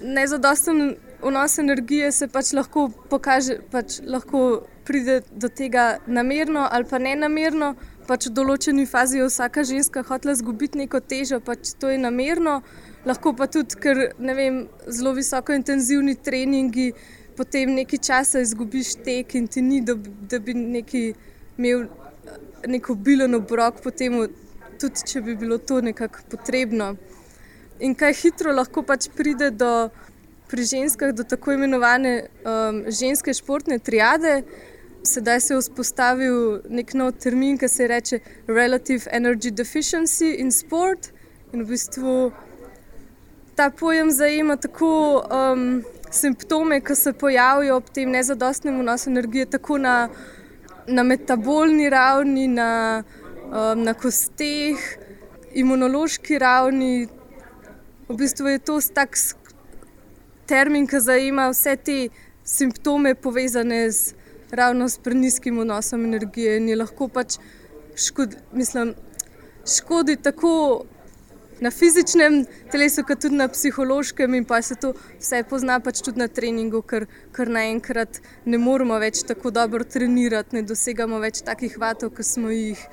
Nezadosten 0.00 0.96
vnos 1.22 1.58
energije 1.58 2.12
se 2.12 2.28
pač 2.28 2.52
lahko 2.52 2.88
pokaže, 3.10 3.58
pač 3.70 4.00
lahko 4.06 4.64
pride 4.84 5.20
do 5.30 5.48
tega 5.48 5.98
namerno 6.06 6.68
ali 6.70 6.84
pa 6.90 6.98
ne 6.98 7.14
namerno. 7.16 7.74
Pač 8.08 8.30
v 8.30 8.32
določeni 8.32 8.86
fazi 8.88 9.18
je 9.18 9.26
vsaka 9.28 9.64
ženska 9.68 10.02
hotela 10.08 10.32
izgubiti 10.32 10.78
neko 10.80 11.00
težo, 11.04 11.42
pač 11.44 11.74
to 11.76 11.90
je 11.92 11.98
namerno, 12.00 12.62
lahko 13.04 13.34
pa 13.36 13.46
tudi, 13.52 13.76
ker 13.76 14.14
vem, 14.16 14.62
zelo 14.88 15.12
visoko 15.12 15.52
intenzivni 15.52 16.14
treningi, 16.16 16.86
potem 17.36 17.74
nekaj 17.76 18.00
časa 18.08 18.40
izgubiš 18.40 18.94
tek 19.04 19.34
in 19.36 19.44
ti 19.52 19.60
ni, 19.60 19.82
da, 19.84 19.98
da 20.30 20.40
bi 20.40 20.54
neki 20.56 21.02
imel 21.58 21.84
neko 22.66 22.96
bilen 22.96 23.36
obrok, 23.36 23.82
potem 23.84 24.22
tudi 24.80 25.04
če 25.12 25.20
bi 25.26 25.36
bilo 25.36 25.58
to 25.58 25.82
nekako 25.84 26.24
potrebno. 26.32 26.94
In 27.80 27.94
kaj 27.94 28.14
hitro 28.22 28.52
lahko 28.52 28.82
pač 28.82 29.06
pride 29.14 29.50
do, 29.54 29.90
pri 30.50 30.64
ženskah 30.64 31.12
do 31.14 31.22
tako 31.22 31.54
imenovane 31.54 32.14
um, 32.42 32.82
ženske 32.90 33.34
športne 33.34 33.78
triade. 33.78 34.42
Sedaj 35.06 35.40
se 35.40 35.54
je 35.54 35.60
vzpostavil 35.60 36.38
nek 36.74 36.94
nov 36.98 37.12
termin, 37.22 37.58
ki 37.58 37.68
se 37.68 37.84
imenuje 37.84 38.20
Relative 38.46 39.10
Energy 39.12 39.50
Deficiency 39.54 40.34
in 40.42 40.50
Sport. 40.50 41.12
In 41.52 41.62
v 41.62 41.68
bistvu 41.70 42.32
ta 43.54 43.70
pojem 43.70 44.10
zajema 44.10 44.56
tako 44.56 45.22
um, 45.22 45.84
simptome, 46.10 46.80
ki 46.80 46.94
se 46.94 47.12
pojavijo 47.12 47.76
ob 47.76 47.90
tem 47.94 48.10
nezadostnem 48.10 48.80
vnosu 48.80 49.10
energije, 49.10 49.46
tako 49.46 49.78
na, 49.78 50.08
na 50.86 51.02
metabolni 51.02 51.90
ravni, 51.90 52.48
na, 52.48 53.02
um, 53.46 53.82
na 53.82 53.94
kosteh, 53.94 54.82
imunološki 55.54 56.38
ravni, 56.38 57.08
v 58.08 58.16
bistvu 58.16 58.48
je 58.48 58.58
to 58.58 58.78
termin, 60.46 60.86
ki 60.86 61.00
zajema 61.00 61.48
vse 61.52 61.76
te 61.76 62.08
simptome, 62.44 63.14
povezane 63.14 63.90
z 63.92 64.14
ravno 64.50 64.88
s 64.88 64.98
preniskim 64.98 65.60
vnosom 65.60 66.04
energije. 66.04 66.56
In 66.56 66.68
je 66.68 66.76
lahko 66.76 67.08
pač 67.08 67.36
škod, 67.96 68.36
mislim, 68.52 68.94
škodi 69.76 70.16
tako 70.16 70.84
na 71.60 71.70
fizičnem 71.70 72.46
telesu, 72.72 73.04
kot 73.04 73.20
tudi 73.20 73.36
na 73.36 73.48
psihološkem, 73.48 74.34
in 74.34 74.44
pa 74.44 74.62
se 74.62 74.78
to 74.80 74.94
vse 75.18 75.42
pozna 75.50 75.80
pač 75.80 76.00
tudi 76.00 76.22
na 76.22 76.28
treningu, 76.28 76.80
ker, 76.82 77.06
ker 77.36 77.50
naenkrat 77.52 78.22
ne 78.46 78.58
moremo 78.58 78.96
več 78.98 79.24
tako 79.28 79.50
dobro 79.50 79.84
trenirati, 79.84 80.56
ne 80.56 80.62
dosegamo 80.62 81.20
več 81.20 81.42
takih 81.44 81.76
vatov, 81.78 82.14
kot 82.16 82.24
smo 82.24 82.54
jih. 82.54 82.88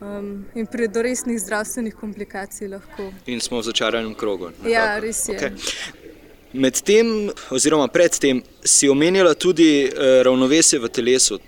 Um, 0.00 0.44
in 0.54 0.66
pri 0.66 0.88
do 0.88 1.02
resnih 1.02 1.38
zdravstvenih 1.40 1.94
komplikacij 1.94 2.68
lahko. 2.68 3.12
In 3.26 3.40
smo 3.40 3.58
v 3.58 3.62
začaranem 3.62 4.14
krogu. 4.14 4.50
Ja, 4.68 4.98
res 5.00 5.28
je. 5.28 5.36
Okay. 5.36 5.50
Medtem, 6.52 7.30
oziroma 7.50 7.88
predtem, 7.88 8.42
si 8.64 8.88
omenjala 8.88 9.34
tudi 9.34 9.88
uh, 9.88 10.20
ravnovesje 10.24 10.78
v 10.78 10.88
telesu. 10.88 11.38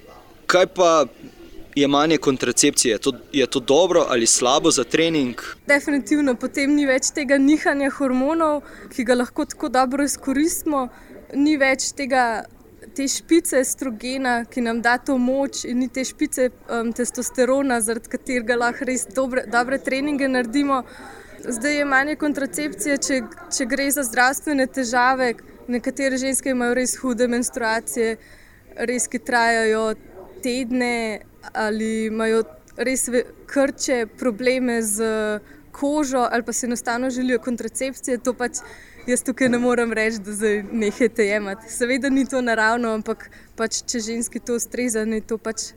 Kaj 0.47 0.67
pa 0.73 1.05
jemanje 1.76 2.19
kontracepcije? 2.19 2.93
Je 2.93 2.99
to, 2.99 3.12
je 3.33 3.47
to 3.47 3.61
dobro 3.61 4.07
ali 4.09 4.26
slabo 4.26 4.71
za 4.71 4.85
trening? 4.85 5.43
Definitivno, 5.67 6.35
potem 6.35 6.75
ni 6.75 6.87
več 6.87 7.12
tega 7.14 7.38
nihanja 7.38 7.90
hormonov, 7.99 8.62
ki 8.97 9.05
ga 9.05 9.14
lahko 9.14 9.45
tako 9.45 9.69
dobro 9.69 10.05
izkoristimo, 10.05 10.88
ni 11.35 11.57
več 11.61 11.93
tega 11.93 12.45
te 12.95 13.09
špice 13.09 13.61
estrogena, 13.61 14.45
ki 14.45 14.62
nam 14.64 14.80
da 14.83 14.97
to 14.99 15.18
moč, 15.18 15.64
in 15.64 15.78
ni 15.83 15.88
te 15.88 16.04
špice 16.04 16.49
um, 16.50 16.92
testosterona, 16.92 17.80
zaradi 17.85 18.12
katerega 18.12 18.57
lahko 18.57 18.88
res 18.88 19.07
dobre, 19.14 19.45
dobre 19.50 19.78
treninge 19.78 20.28
naredimo. 20.28 20.83
Zdaj 21.38 21.76
je 21.78 21.85
manj 21.87 22.16
kontracepcije, 22.18 22.99
če, 22.99 23.21
če 23.54 23.66
gre 23.71 23.88
za 23.95 24.02
zdravstvene 24.09 24.66
težave. 24.66 25.35
Nekatere 25.68 26.18
ženske 26.18 26.50
imajo 26.50 26.75
res 26.78 26.97
hude 26.99 27.28
menstruacije, 27.30 28.16
res 28.90 29.07
ki 29.11 29.21
trajajo 29.23 29.85
tedne, 30.42 31.21
ali 31.52 32.09
imajo 32.09 32.42
res 32.76 33.07
krče, 33.47 34.07
probleme 34.18 34.80
z 34.83 35.07
kožo, 35.73 36.26
ali 36.30 36.42
pa 36.42 36.52
se 36.52 36.66
enostavno 36.66 37.11
želijo 37.11 37.38
kontracepcije. 37.38 38.18
To 38.18 38.35
pač 38.35 38.62
jaz 39.09 39.23
tukaj 39.25 39.49
ne 39.49 39.59
morem 39.59 39.93
reči, 39.93 40.21
da 40.25 40.33
zdaj 40.37 40.62
nehajte 40.73 41.25
jemati. 41.25 41.71
Seveda 41.73 42.11
ni 42.11 42.27
to 42.29 42.41
naravno, 42.45 42.93
ampak 42.99 43.31
pač, 43.57 43.81
če 43.88 44.03
ženski 44.05 44.41
to 44.41 44.59
ustreza, 44.61 45.05
ne 45.09 45.21
to 45.21 45.38
pač 45.41 45.71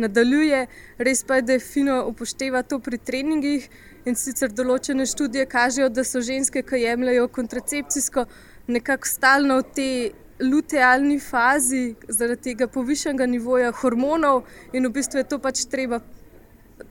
nadaljuje. 0.00 0.62
Res 0.98 1.22
pa 1.26 1.38
je, 1.38 1.44
da 1.48 1.56
je 1.58 1.64
fino 1.64 1.98
upošteva 2.08 2.62
to 2.62 2.78
pri 2.80 2.98
treningih. 2.98 3.68
In 4.08 4.16
sicer 4.16 4.52
določene 4.54 5.04
študije 5.06 5.44
kažejo, 5.50 5.90
da 5.92 6.04
so 6.06 6.22
ženske, 6.24 6.62
ki 6.64 6.80
jemljajo 6.80 7.26
kontracepcijsko, 7.34 8.24
nekako 8.72 9.10
stalno 9.10 9.58
v 9.60 9.66
tej 9.76 9.92
lutealni 10.40 11.18
fazi, 11.20 11.96
zaradi 12.08 12.52
tega 12.52 12.70
povišenega 12.72 13.26
nivoja 13.26 13.74
hormonov, 13.82 14.46
in 14.72 14.86
v 14.86 14.94
bistvu 14.96 15.20
je 15.20 15.26
to 15.28 15.40
pač 15.42 15.66
treba, 15.68 16.00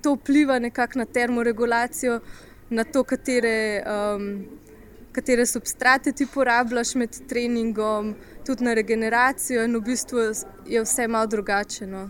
to 0.03 0.13
vpliva 0.19 0.59
nekako 0.59 1.01
na 1.01 1.09
termoregulacijo, 1.09 2.19
na 2.69 2.83
to, 2.83 3.05
katere. 3.07 3.57
Um, 3.81 4.66
katere 5.17 5.45
substrate 5.45 6.11
ti 6.13 6.27
porabljaš 6.33 6.93
med 6.95 7.15
treningom, 7.29 8.13
tudi 8.45 8.63
na 8.63 8.73
regeneracijo, 8.77 9.63
in 9.65 9.75
v 9.75 9.81
bistvu 9.89 10.29
je 10.69 10.83
vse 10.83 11.07
malo 11.07 11.27
drugače. 11.27 11.87
No. 11.89 12.09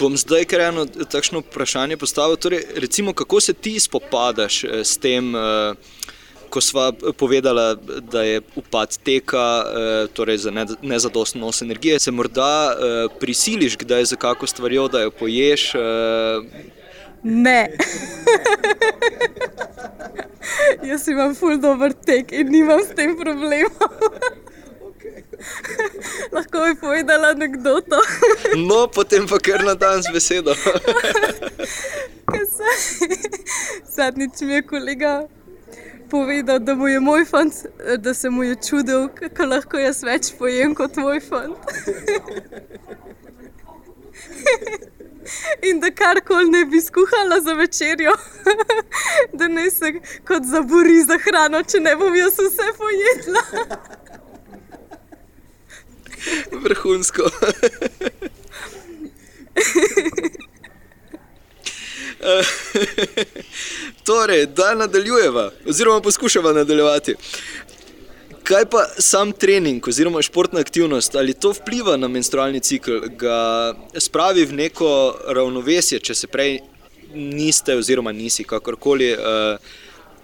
Bom 0.00 0.16
zdaj 0.20 0.44
kar 0.50 0.66
eno 0.66 0.84
takšno 0.84 1.40
vprašanje 1.46 1.96
postavil. 1.96 2.36
Torej, 2.36 2.66
recimo, 2.84 3.14
kako 3.16 3.40
se 3.40 3.52
ti 3.52 3.78
spopadaš 3.80 4.64
eh, 4.64 4.84
s 4.84 4.98
tem, 5.00 5.32
eh, 5.36 5.72
ko 6.50 6.60
smo 6.60 6.92
povedali, 7.16 7.64
da 8.12 8.22
je 8.22 8.42
upad 8.56 8.98
teka, 9.04 9.48
eh, 9.64 10.06
torej 10.12 10.38
za 10.44 10.52
nezadostno 10.82 11.40
nos 11.40 11.62
energije, 11.62 11.98
se 12.00 12.10
morda 12.10 12.76
prisiliš, 13.20 13.76
kdaj 13.76 14.04
za 14.04 14.16
kako 14.16 14.46
stvarjo, 14.46 14.88
da 14.88 15.02
jo 15.02 15.10
poješ. 15.10 15.72
Ne. 17.22 17.70
Jaz 20.88 21.08
imam 21.08 21.34
ful 21.34 21.62
dobr 21.62 21.92
tek 22.06 22.32
in 22.32 22.52
nimam 22.52 22.80
s 22.80 22.94
tem 22.96 23.16
problema. 23.18 23.88
Lahko 26.34 26.64
bi 26.66 26.74
povedala 26.80 27.28
anekdoto. 27.28 28.00
no, 28.68 28.86
potem 28.86 29.26
pa 29.26 29.38
kar 29.38 29.64
na 29.64 29.74
dan 29.74 30.02
z 30.02 30.12
besedo. 30.12 30.54
Zadnjič 33.94 34.40
mi 34.40 34.52
je 34.52 34.62
kolega 34.62 35.26
povedal, 36.10 36.58
da, 36.58 36.72
je 36.72 37.00
moj 37.00 37.24
fant, 37.24 37.54
da 37.98 38.14
se 38.14 38.30
mu 38.30 38.42
je 38.44 38.56
čudil, 38.68 39.08
kako 39.08 39.44
lahko 39.44 39.78
jaz 39.78 40.02
več 40.02 40.32
pojem 40.38 40.74
kot 40.74 40.96
moj 40.96 41.20
fant. 41.20 41.58
In 45.62 45.80
da 45.80 45.90
karkoli 45.90 46.50
ne 46.50 46.64
bi 46.64 46.80
skuhala 46.80 47.40
za 47.40 47.52
večerjo, 47.52 48.12
da 49.38 49.48
ne 49.48 49.70
se 49.70 49.92
kot 50.28 50.42
zabori 50.44 51.02
za 51.02 51.18
hrano, 51.24 51.62
če 51.62 51.80
ne 51.80 51.96
bom 51.96 52.16
jaz 52.16 52.32
vse 52.38 52.72
pojedla. 52.78 53.42
Vrhunsko. 56.62 57.30
torej, 64.04 64.46
da 64.46 64.74
nadaljujemo, 64.74 65.50
oziroma 65.66 66.00
poskušamo 66.00 66.52
nadaljevati. 66.52 67.14
Kaj 68.48 68.64
pa 68.72 68.86
sam 68.98 69.32
trening 69.32 69.88
oziroma 69.88 70.22
športna 70.22 70.60
aktivnost, 70.60 71.16
ali 71.16 71.34
to 71.34 71.50
vpliva 71.52 71.96
na 71.96 72.08
menstrualni 72.08 72.60
cikl, 72.60 73.02
ga 73.20 73.74
spravi 74.00 74.46
v 74.48 74.56
neko 74.62 74.88
ravnovesje, 75.36 75.98
če 76.00 76.14
se 76.16 76.30
prej 76.32 76.54
niste, 77.12 77.76
oziroma 77.76 78.12
nisi 78.12 78.46
kakorkoli 78.48 79.10
uh, 79.12 79.74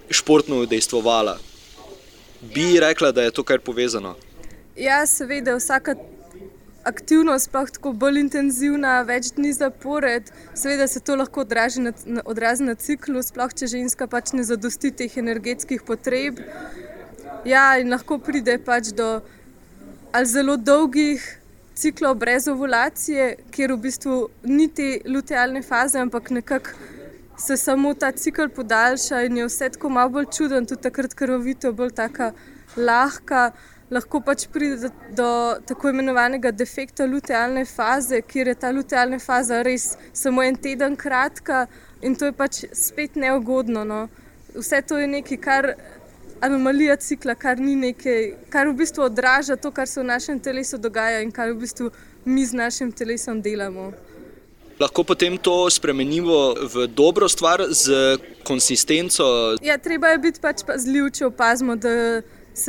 športno 0.09 0.63
udejstvovala? 0.65 1.37
Bi 2.55 2.81
rekla, 2.81 3.13
da 3.13 3.29
je 3.29 3.35
to 3.37 3.45
kar 3.45 3.61
povezano? 3.61 4.15
Ja, 4.77 5.03
seveda, 5.07 5.59
vsaka 5.61 5.95
aktivnost, 6.85 7.53
pa 7.53 7.67
tako 7.69 7.93
bolj 7.93 8.23
intenzivna, 8.25 9.03
več 9.05 9.35
dni 9.37 9.53
zapored, 9.53 10.33
seveda 10.57 10.89
se 10.89 11.05
to 11.05 11.21
lahko 11.21 11.45
odrazi 11.45 11.85
na, 11.85 11.93
odrazi 12.25 12.65
na 12.65 12.75
ciklu, 12.75 13.21
sploh 13.21 13.53
če 13.53 13.69
ženska 13.77 14.09
pač 14.09 14.33
ne 14.33 14.49
zadosti 14.49 14.97
teh 14.97 15.21
energetskih 15.21 15.85
potreb. 15.85 16.41
Ja, 17.45 17.77
in 17.77 17.93
lahko 17.93 18.17
pride 18.25 18.55
pač 18.65 18.89
do 18.97 19.21
zelo 20.25 20.57
dolgih 20.57 21.21
ciklov 21.77 22.15
brez 22.17 22.47
ovulacije, 22.49 23.27
kjer 23.53 23.75
v 23.75 23.81
bistvu 23.83 24.15
ni 24.49 24.69
te 24.73 24.87
lutealne 25.05 25.61
faze, 25.63 25.99
ampak 26.01 26.31
nekako 26.31 26.71
se 27.37 27.57
samo 27.61 27.93
ta 27.95 28.13
cikl 28.13 28.49
podaljša 28.49 29.21
in 29.27 29.37
je 29.37 29.49
vse 29.49 29.69
tako 29.75 29.91
malo 29.93 30.15
bolj 30.15 30.31
čuden, 30.37 30.67
tudi 30.67 30.87
takrat 30.87 31.15
krvavitev 31.15 31.75
bolj 31.77 31.93
taka 31.99 32.33
lahka. 32.77 33.51
Lahko 33.93 34.23
pač 34.25 34.47
pride 34.49 34.79
do, 34.81 34.91
do 35.13 35.29
tako 35.69 35.91
imenovanega 35.93 36.51
defekta 36.51 37.05
lutealne 37.05 37.67
faze, 37.69 38.23
kjer 38.23 38.49
je 38.49 38.55
ta 38.63 38.71
lutealna 38.73 39.19
faza 39.21 39.61
res 39.63 39.99
samo 40.13 40.43
en 40.43 40.57
teden 40.57 40.97
kratka 40.97 41.67
in 42.01 42.17
to 42.17 42.31
je 42.31 42.33
pač 42.33 42.63
spet 42.73 43.21
neugodno. 43.21 43.85
No. 43.85 44.01
Vse 44.57 44.81
to 44.89 44.97
je 44.99 45.11
nekaj, 45.19 45.41
kar 45.45 45.69
anomalija 46.41 46.97
cikla, 46.97 47.35
kar 47.35 47.61
ni 47.61 47.77
nekaj, 47.77 48.33
kar 48.51 48.69
v 48.69 48.77
bistvu 48.79 49.05
odraža 49.05 49.57
to, 49.57 49.71
kar 49.71 49.89
se 49.89 50.01
v 50.01 50.05
našem 50.05 50.41
telesu 50.41 50.79
dogaja 50.79 51.23
in 51.23 51.33
kar 51.33 51.53
v 51.53 51.61
bistvu 51.61 51.91
mi 52.25 52.47
z 52.47 52.53
našim 52.53 52.93
telesom 52.93 53.43
delamo. 53.43 53.93
Lahko 54.81 55.05
potem 55.05 55.39
to 55.39 55.71
spremenimo 55.71 56.55
v 56.75 56.87
dobro 56.87 57.29
stvar 57.29 57.63
z 57.71 58.19
konsistenco. 58.43 59.55
Ja, 59.63 59.79
treba 59.79 60.09
je 60.09 60.19
biti 60.19 60.41
pač 60.43 60.65
pazljiv, 60.67 61.13
če 61.15 61.29
opazimo, 61.31 61.77
da, 61.77 62.23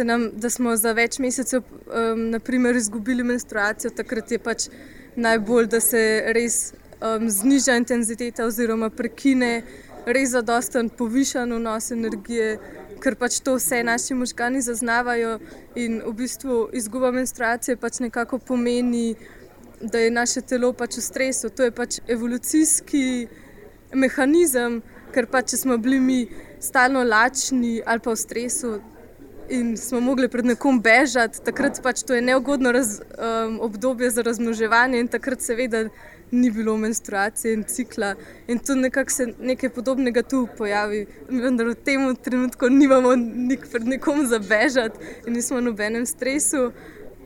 nam, 0.05 0.29
da 0.38 0.50
smo 0.53 0.75
za 0.77 0.93
več 0.93 1.17
mesecev 1.19 1.63
um, 1.65 2.29
naprimer, 2.29 2.77
izgubili 2.77 3.25
menstruacijo. 3.25 3.89
Takrat 3.89 4.31
je 4.31 4.39
pač 4.39 4.67
najbolj, 5.15 5.65
da 5.74 5.81
se 5.81 6.03
res 6.38 6.75
um, 7.01 7.25
zniža 7.25 7.79
intenziteta 7.81 8.45
oziroma 8.45 8.91
prekine, 8.93 9.63
res 10.05 10.36
zadosten 10.38 10.91
povišan 10.93 11.57
vnos 11.57 11.89
energije 11.91 12.60
ker 13.05 13.13
pač 13.21 13.38
to 13.45 13.53
vse 13.59 13.83
naši 13.85 14.17
možgani 14.17 14.62
zaznavajo 14.65 15.38
in 15.77 16.00
v 16.01 16.13
bistvu 16.17 16.55
izguba 16.74 17.12
menstruacije 17.13 17.77
pač 17.77 18.00
nekako 18.01 18.39
pomeni, 18.41 19.13
da 19.81 20.01
je 20.01 20.12
naše 20.12 20.41
telo 20.41 20.71
pač 20.74 20.97
v 20.97 21.03
stresu. 21.05 21.51
To 21.53 21.67
je 21.67 21.71
pač 21.71 22.00
evolucijski 22.09 23.27
mehanizem, 23.93 24.81
ker 25.13 25.29
pač 25.29 25.53
če 25.53 25.62
smo 25.62 25.77
bili 25.77 26.00
mi 26.01 26.19
stalno 26.59 27.03
lačni 27.05 27.77
ali 27.85 28.01
pa 28.01 28.15
v 28.15 28.21
stresu. 28.24 28.74
In 29.53 29.75
smo 29.77 30.01
mogli 30.01 30.25
pred 30.31 30.47
nekom 30.50 30.79
bežati, 30.81 31.43
takrat 31.45 31.77
pač 31.85 32.01
to 32.01 32.17
je 32.17 32.25
neugodno 32.25 32.71
raz, 32.74 32.97
um, 32.97 33.59
obdobje 33.62 34.09
za 34.09 34.25
razmnoževanje, 34.25 35.03
in 35.03 35.12
takrat, 35.13 35.45
seveda, 35.45 35.83
ni 36.32 36.51
bilo 36.51 36.77
menstruacije 36.77 37.53
in 37.53 37.63
cikla. 37.63 38.15
In 38.48 38.60
tu 38.60 38.75
nekako 38.75 39.12
se 39.12 39.27
nekaj 39.39 39.70
podobnega 39.70 40.24
tu 40.24 40.48
pojavi. 40.58 41.05
Vendar 41.29 41.67
v 41.67 41.75
tem 41.75 42.15
trenutku 42.15 42.70
nimamo 42.70 43.15
nik 43.15 43.67
pred 43.72 43.88
nekom 43.88 44.25
za 44.27 44.39
bežati 44.39 45.00
in 45.27 45.34
nismo 45.34 45.58
v 45.58 45.70
nobenem 45.70 46.05
stresu. 46.05 46.72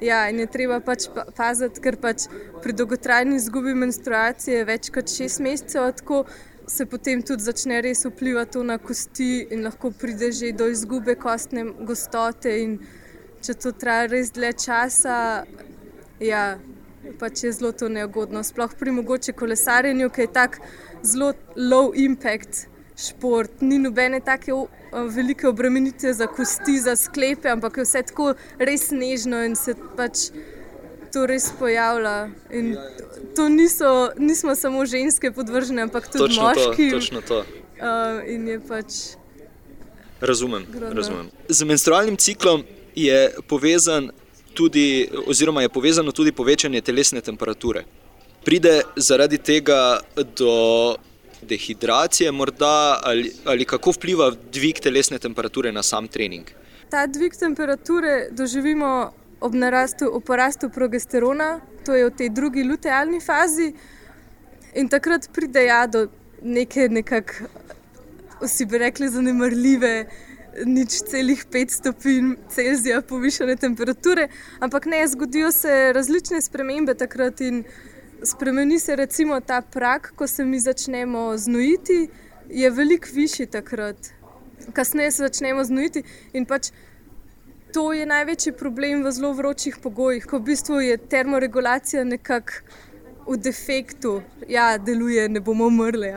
Ja, 0.01 0.29
in 0.29 0.39
je 0.39 0.47
treba 0.47 0.79
pač 0.79 1.09
paziti, 1.35 1.81
ker 1.83 1.97
pač 1.99 2.29
pri 2.63 2.73
dolgotrajni 2.73 3.35
izgubi 3.35 3.73
menstruacije 3.75 4.63
več 4.63 4.87
kot 4.95 5.11
šest 5.11 5.43
mesecev, 5.43 5.89
tako 5.99 6.23
se 6.69 6.85
potem 6.85 7.21
tudi 7.25 7.43
začne 7.43 7.81
res 7.81 8.05
vplivati 8.05 8.63
na 8.63 8.77
kosti 8.77 9.47
in 9.51 9.65
lahko 9.65 9.91
pride 9.91 10.31
že 10.31 10.53
do 10.53 10.69
izgube 10.71 11.15
kostne 11.19 11.65
gostote. 11.83 12.53
In 12.63 12.79
če 13.43 13.55
to 13.59 13.71
traja 13.71 14.07
res 14.11 14.31
dlje 14.35 14.53
časa, 14.63 15.43
ja, 16.19 16.43
pač 17.19 17.43
je 17.43 17.51
zelo 17.51 17.71
to 17.71 17.89
neugodno. 17.89 18.43
Sploh 18.43 18.73
pri 18.79 18.91
mogoče 18.91 19.33
kolesarjenju, 19.33 20.09
ki 20.09 20.21
je 20.21 20.33
tako 20.33 20.57
zelo 21.03 21.33
low 21.55 21.91
impact 21.95 22.67
šport, 22.99 23.61
ni 23.61 23.79
nobene 23.79 24.19
tako 24.19 24.67
velike 24.91 25.47
obremenitve 25.47 26.13
za 26.13 26.27
kosti, 26.27 26.79
za 26.79 26.95
sklepe, 26.95 27.49
ampak 27.49 27.77
je 27.77 27.83
vse 27.83 28.03
tako 28.03 28.33
res 28.57 28.89
nežno 28.91 29.43
in 29.45 29.55
se 29.55 29.75
pač 29.97 30.29
to 31.13 31.25
res 31.25 31.49
pojavlja. 31.59 32.29
In 32.51 32.75
to 33.35 33.49
niso, 33.49 34.09
nismo 34.17 34.55
samo 34.55 34.85
ženske 34.85 35.31
podvržene, 35.31 35.81
ampak 35.87 36.11
tudi 36.11 36.27
točno 36.27 36.43
moški. 36.43 36.89
To, 36.89 36.99
točno 36.99 37.21
to. 37.21 37.39
Uh, 37.79 38.21
in 38.27 38.47
je 38.47 38.59
pač. 38.59 38.99
Razumem, 40.21 40.65
razumem. 40.91 41.29
Z 41.47 41.63
menstrualnim 41.63 42.17
ciklom 42.17 42.63
je 42.95 43.31
povezan 43.47 44.11
tudi, 44.59 45.07
oziroma 45.27 45.61
je 45.63 45.69
povezano 45.71 46.11
tudi 46.11 46.31
povečanje 46.35 46.81
telesne 46.81 47.21
temperature. 47.21 47.85
Pride 48.43 48.81
zaradi 48.95 49.37
tega 49.37 49.99
do 50.35 50.53
dehidracije, 51.41 52.31
morda, 52.31 52.99
ali, 53.03 53.31
ali 53.45 53.65
kako 53.65 53.93
vpliva 53.95 54.31
dvig 54.51 54.81
telesne 54.83 55.19
temperature 55.19 55.71
na 55.71 55.83
sam 55.83 56.07
trening? 56.07 56.51
Ta 56.91 57.05
dvig 57.07 57.35
temperature 57.39 58.27
doživimo 58.31 58.91
ob 59.39 59.55
narastu, 59.55 60.09
ob 60.11 60.23
porastu 60.27 60.69
progesterona, 60.69 61.59
to 61.85 61.95
je 61.95 62.09
v 62.09 62.15
tej 62.21 62.29
drugi 62.35 62.63
lutealni 62.67 63.21
fazi, 63.23 63.71
in 64.75 64.89
takrat 64.91 65.29
pride 65.33 65.63
ja 65.63 65.85
do 65.87 66.07
neke, 66.43 66.89
nekako, 66.91 67.47
vsi 68.43 68.65
bi 68.65 68.83
rekli, 68.83 69.07
zanemrljive 69.09 69.93
nič 70.65 71.03
celih 71.09 71.45
5 71.51 71.71
stopinj 71.71 72.35
Celzija 72.49 73.01
povišene 73.01 73.55
temperature, 73.55 74.27
ampak 74.59 74.85
ne, 74.85 75.07
zgodijo 75.07 75.51
se 75.51 75.91
različne 75.93 76.41
spremembe 76.41 76.93
takrat 76.93 77.41
in 77.41 77.63
spremeni 78.23 78.79
se 78.79 78.95
recimo 78.95 79.39
ta 79.39 79.61
prak, 79.61 80.13
ko 80.15 80.27
se 80.27 80.45
mi 80.45 80.59
začnemo 80.59 81.37
znojiti, 81.37 82.09
je 82.49 82.69
veliko 82.69 83.07
višji 83.13 83.45
takrat. 83.45 83.97
Kasneje 84.73 85.11
se 85.11 85.23
začnemo 85.23 85.63
znojiti 85.63 86.03
in 86.33 86.45
pač 86.45 86.71
to 87.73 87.93
je 87.93 88.05
največji 88.05 88.53
problem 88.57 89.03
v 89.05 89.11
zelo 89.11 89.33
vročih 89.33 89.77
pogojih, 89.83 90.25
ko 90.25 90.39
v 90.39 90.43
bistvu 90.51 90.79
je 90.81 90.97
termoregulacija 90.97 92.03
nekako 92.03 92.53
v 93.27 93.37
defektu. 93.37 94.21
Ja, 94.49 94.77
deluje, 94.77 95.29
ne 95.29 95.39
bomo 95.39 95.67
umrli, 95.69 96.09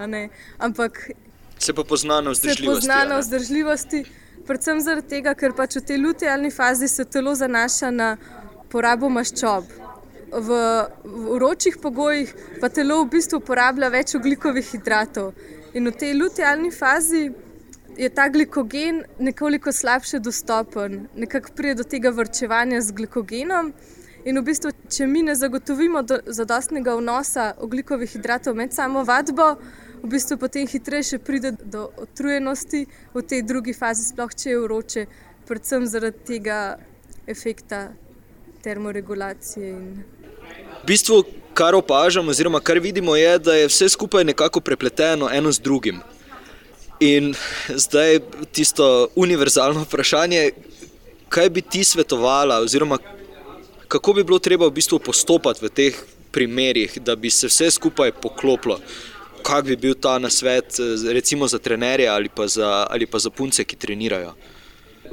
ampak. 0.58 1.10
Se 1.58 1.72
pa 1.72 1.84
pozna 1.84 2.20
na 2.20 2.30
vzdržljivosti. 2.30 2.64
Se 2.64 2.88
pozna 2.88 3.04
na 3.04 3.18
vzdržljivosti. 3.18 4.04
Predvsem 4.46 4.80
zaradi 4.82 5.08
tega, 5.08 5.34
ker 5.38 5.52
pač 5.54 5.76
v 5.78 5.84
tej 5.86 5.98
lutealni 6.02 6.50
fazi 6.50 6.88
se 6.90 7.04
telo 7.06 7.34
zanaša 7.38 7.90
na 7.94 8.08
porabo 8.72 9.06
maščob. 9.12 9.68
V 10.32 10.58
vročih 11.38 11.76
pogojih 11.78 12.32
pa 12.60 12.70
telo 12.72 13.02
v 13.04 13.10
bistvu 13.12 13.38
uporablja 13.38 13.90
več 13.92 14.16
oglikovih 14.18 14.66
hidratov. 14.74 15.30
In 15.78 15.86
v 15.86 15.94
tej 15.94 16.16
lutealni 16.18 16.72
fazi 16.74 17.28
je 17.96 18.08
ta 18.10 18.26
glikogen 18.32 19.04
nekoliko 19.18 19.72
slabše 19.72 20.18
dostopen, 20.18 21.06
nekako 21.14 21.54
pride 21.54 21.78
do 21.82 21.86
tega 21.86 22.10
vrčevanja 22.10 22.80
z 22.80 22.96
glikogenom. 22.98 23.70
In 24.24 24.38
v 24.38 24.44
bistvu, 24.46 24.72
če 24.90 25.06
mi 25.06 25.22
ne 25.22 25.38
zagotovimo 25.38 26.02
zadostnega 26.26 26.96
vnosa 26.98 27.52
oglikovih 27.62 28.10
hidratov 28.16 28.58
med 28.58 28.74
samo 28.74 29.04
vadbo, 29.06 29.54
v 30.02 30.08
bistvu 30.10 30.36
potem 30.36 30.66
hitreje 30.66 31.18
pride 31.18 31.54
do 31.62 31.90
utrujenosti 31.96 32.86
v 33.14 33.22
tej 33.22 33.42
drugi 33.46 33.72
fazi, 33.72 34.02
sploh 34.10 34.34
če 34.34 34.50
je 34.50 34.58
vroče, 34.58 35.02
predvsem 35.46 35.86
zaradi 35.86 36.18
tega 36.26 36.78
efekta 37.26 37.94
termoregulacije. 38.62 39.70
In... 39.70 40.02
V 40.82 40.86
bistvu, 40.90 41.22
kar 41.54 41.78
opažamo, 41.78 42.34
oziroma 42.34 42.58
kar 42.60 42.82
vidimo, 42.82 43.14
je, 43.16 43.38
da 43.38 43.54
je 43.54 43.70
vse 43.70 43.88
skupaj 43.94 44.26
nekako 44.26 44.60
prepleteno 44.60 45.30
eno 45.30 45.52
z 45.52 45.62
drugim. 45.62 46.02
In 47.02 47.34
zdaj 47.68 48.20
tisto 48.50 49.08
univerzalno 49.14 49.84
vprašanje, 49.86 50.50
kaj 51.30 51.50
bi 51.50 51.62
ti 51.62 51.84
svetovala, 51.84 52.58
oziroma 52.58 52.98
kako 53.88 54.12
bi 54.18 54.24
bilo 54.24 54.38
treba 54.38 54.66
v 54.66 54.74
bistvu 54.74 54.98
postopati 54.98 55.62
v 55.62 55.70
teh 55.70 55.96
primerih, 56.32 56.96
da 57.04 57.14
bi 57.16 57.30
se 57.30 57.46
vse 57.46 57.70
skupaj 57.70 58.12
poklopilo 58.18 58.80
kak 59.42 59.64
bi 59.64 59.76
bil 59.76 59.94
ta 59.94 60.18
nasvet, 60.18 60.78
eh, 60.78 61.12
recimo 61.12 61.48
za 61.48 61.58
trenerje 61.58 62.08
ali 62.08 62.28
pa 62.28 62.46
za, 62.46 62.86
ali 62.90 63.06
pa 63.06 63.18
za 63.18 63.30
punce, 63.30 63.64
ki 63.64 63.76
trenirajo? 63.76 64.34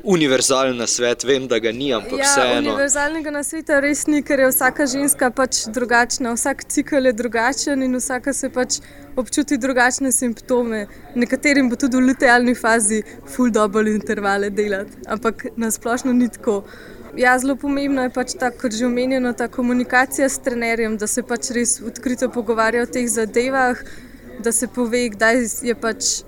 Univerzalen 0.03 0.87
svet, 0.87 1.23
vem, 1.23 1.47
da 1.47 1.59
ga 1.59 1.71
ni, 1.71 1.89
ampak 1.93 2.19
ja, 2.19 2.25
vseeno. 2.25 2.71
Univerzalnega 2.71 3.31
nasveta 3.35 3.79
res 3.83 4.05
ni, 4.07 4.21
ker 4.23 4.39
je 4.39 4.47
vsaka 4.51 4.85
ženska 4.87 5.29
pač 5.35 5.65
drugačna, 5.75 6.31
vsak 6.37 6.63
cikl 6.71 7.09
je 7.09 7.13
drugačen 7.13 7.83
in 7.83 7.97
vsaka 7.99 8.33
se 8.33 8.49
pač 8.49 8.79
občuti 9.19 9.57
drugačne 9.57 10.11
simptome. 10.15 10.85
Nekaterim 11.15 11.69
bo 11.69 11.75
tudi 11.75 11.99
v 11.99 12.13
lutealni 12.13 12.55
fazi 12.55 13.01
full 13.27 13.51
double 13.51 13.91
intervale 13.91 14.49
delati, 14.49 15.03
ampak 15.07 15.49
nasplošno 15.57 16.13
ni 16.13 16.29
tako. 16.29 16.63
Ja, 17.17 17.33
zelo 17.41 17.57
pomembno 17.59 18.05
je 18.05 18.13
pač 18.13 18.37
ta, 18.39 18.51
kot 18.55 18.71
že 18.71 18.85
omenjeno, 18.85 19.33
ta 19.33 19.49
komunikacija 19.51 20.29
s 20.29 20.39
trenerjem, 20.45 20.95
da 20.97 21.07
se 21.07 21.25
pač 21.27 21.49
res 21.57 21.79
odkrito 21.83 22.29
pogovarja 22.31 22.85
o 22.85 22.87
teh 22.87 23.09
zadevah 23.09 23.81
da 24.39 24.51
se 24.51 24.67
pove, 24.67 25.09
kdaj 25.09 25.43
je 25.61 25.75
pač 25.75 26.21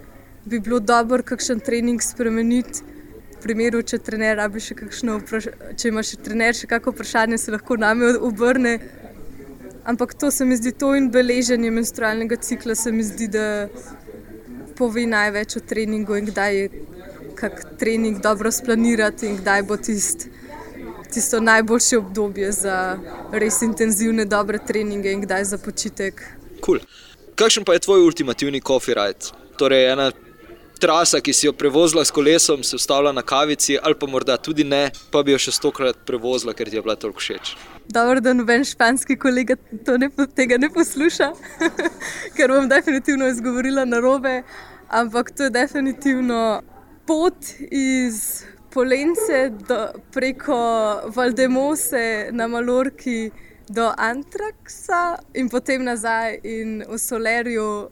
bi 0.46 0.60
bilo 0.60 0.80
dobro 0.80 1.24
kakšen 1.24 1.60
trening 1.60 2.02
spremeniti. 2.02 2.84
V 3.36 3.44
primeru, 3.44 3.82
če 3.82 3.98
trener 3.98 4.36
rabi 4.38 4.62
še 4.62 4.76
kakšno 4.78 5.18
vprašanje, 5.22 5.76
če 5.78 5.90
ima 5.90 6.04
še 6.06 6.18
trener 6.22 6.58
še 6.58 6.68
kakšno 6.70 6.94
vprašanje, 6.94 7.40
se 7.42 7.54
lahko 7.54 7.78
name 7.82 8.14
obrne. 8.22 8.76
Ampak 9.86 10.14
to 10.14 10.30
se 10.32 10.46
mi 10.46 10.58
zdi, 10.58 10.76
to 10.78 10.92
in 10.94 11.10
beleženje 11.14 11.72
menstrualnega 11.74 12.38
cikla 12.38 12.76
se 12.78 12.92
mi 12.94 13.02
zdi, 13.04 13.28
da 13.34 13.46
pove 14.78 15.08
največ 15.10 15.58
o 15.58 15.62
treningu 15.72 16.18
in 16.18 16.30
kdaj 16.30 16.58
je 16.58 16.68
kak 17.42 17.64
trening 17.82 18.22
dobro 18.22 18.52
splanirati 18.54 19.30
in 19.30 19.40
kdaj 19.42 19.64
bo 19.70 19.78
tist, 19.78 20.28
tisto 21.10 21.40
najboljše 21.42 21.98
obdobje 21.98 22.52
za 22.52 22.78
res 23.34 23.62
intenzivne, 23.66 24.26
dobre 24.26 24.62
treninge 24.68 25.14
in 25.14 25.26
kdaj 25.26 25.50
za 25.54 25.58
počitek. 25.58 26.22
Cool. 26.62 26.86
Kakšen 27.42 27.66
pa 27.66 27.74
je 27.74 27.80
tvoj 27.80 28.04
ultimativni 28.06 28.60
coffee 28.62 28.94
ride? 28.94 29.32
Torej, 29.58 29.88
ena 29.92 30.12
trasa, 30.82 31.18
ki 31.26 31.34
si 31.34 31.48
jo 31.48 31.54
prevozila 31.58 32.04
s 32.06 32.14
kolesom, 32.14 32.62
se 32.64 32.76
ustavila 32.76 33.12
na 33.12 33.24
kavici, 33.26 33.80
ali 33.82 33.98
pa 33.98 34.06
morda 34.08 34.38
tudi 34.38 34.64
ne, 34.64 34.92
pa 35.10 35.24
bi 35.26 35.34
jo 35.34 35.40
še 35.42 35.56
stokrat 35.56 36.04
prevozila, 36.06 36.54
ker 36.54 36.70
ti 36.70 36.78
je 36.78 36.84
bila 36.86 36.94
toliko 37.02 37.18
všeč. 37.18 37.56
Dobro, 37.90 38.22
da 38.22 38.36
noben 38.38 38.62
španski 38.66 39.18
kolega 39.18 39.58
ne, 39.98 40.12
tega 40.38 40.62
ne 40.62 40.70
posluša, 40.70 41.32
ker 42.38 42.54
bom 42.54 42.70
definitivno 42.70 43.30
izgovorila 43.34 43.90
na 43.90 44.04
robe. 44.06 44.44
Ampak 45.02 45.34
to 45.34 45.50
je 45.50 45.58
definitivno 45.58 46.62
pot 47.10 47.56
iz 47.74 48.44
Polence 48.70 49.48
do, 49.66 49.88
preko 50.14 50.62
Valdemose 51.16 52.30
na 52.38 52.46
Malorki 52.48 53.32
do 53.72 53.94
Antraksa 53.98 55.18
in 55.34 55.50
potem 55.50 55.84
nazaj 55.84 56.40
in 56.44 56.84
v 56.84 56.98
Solerju 57.00 57.90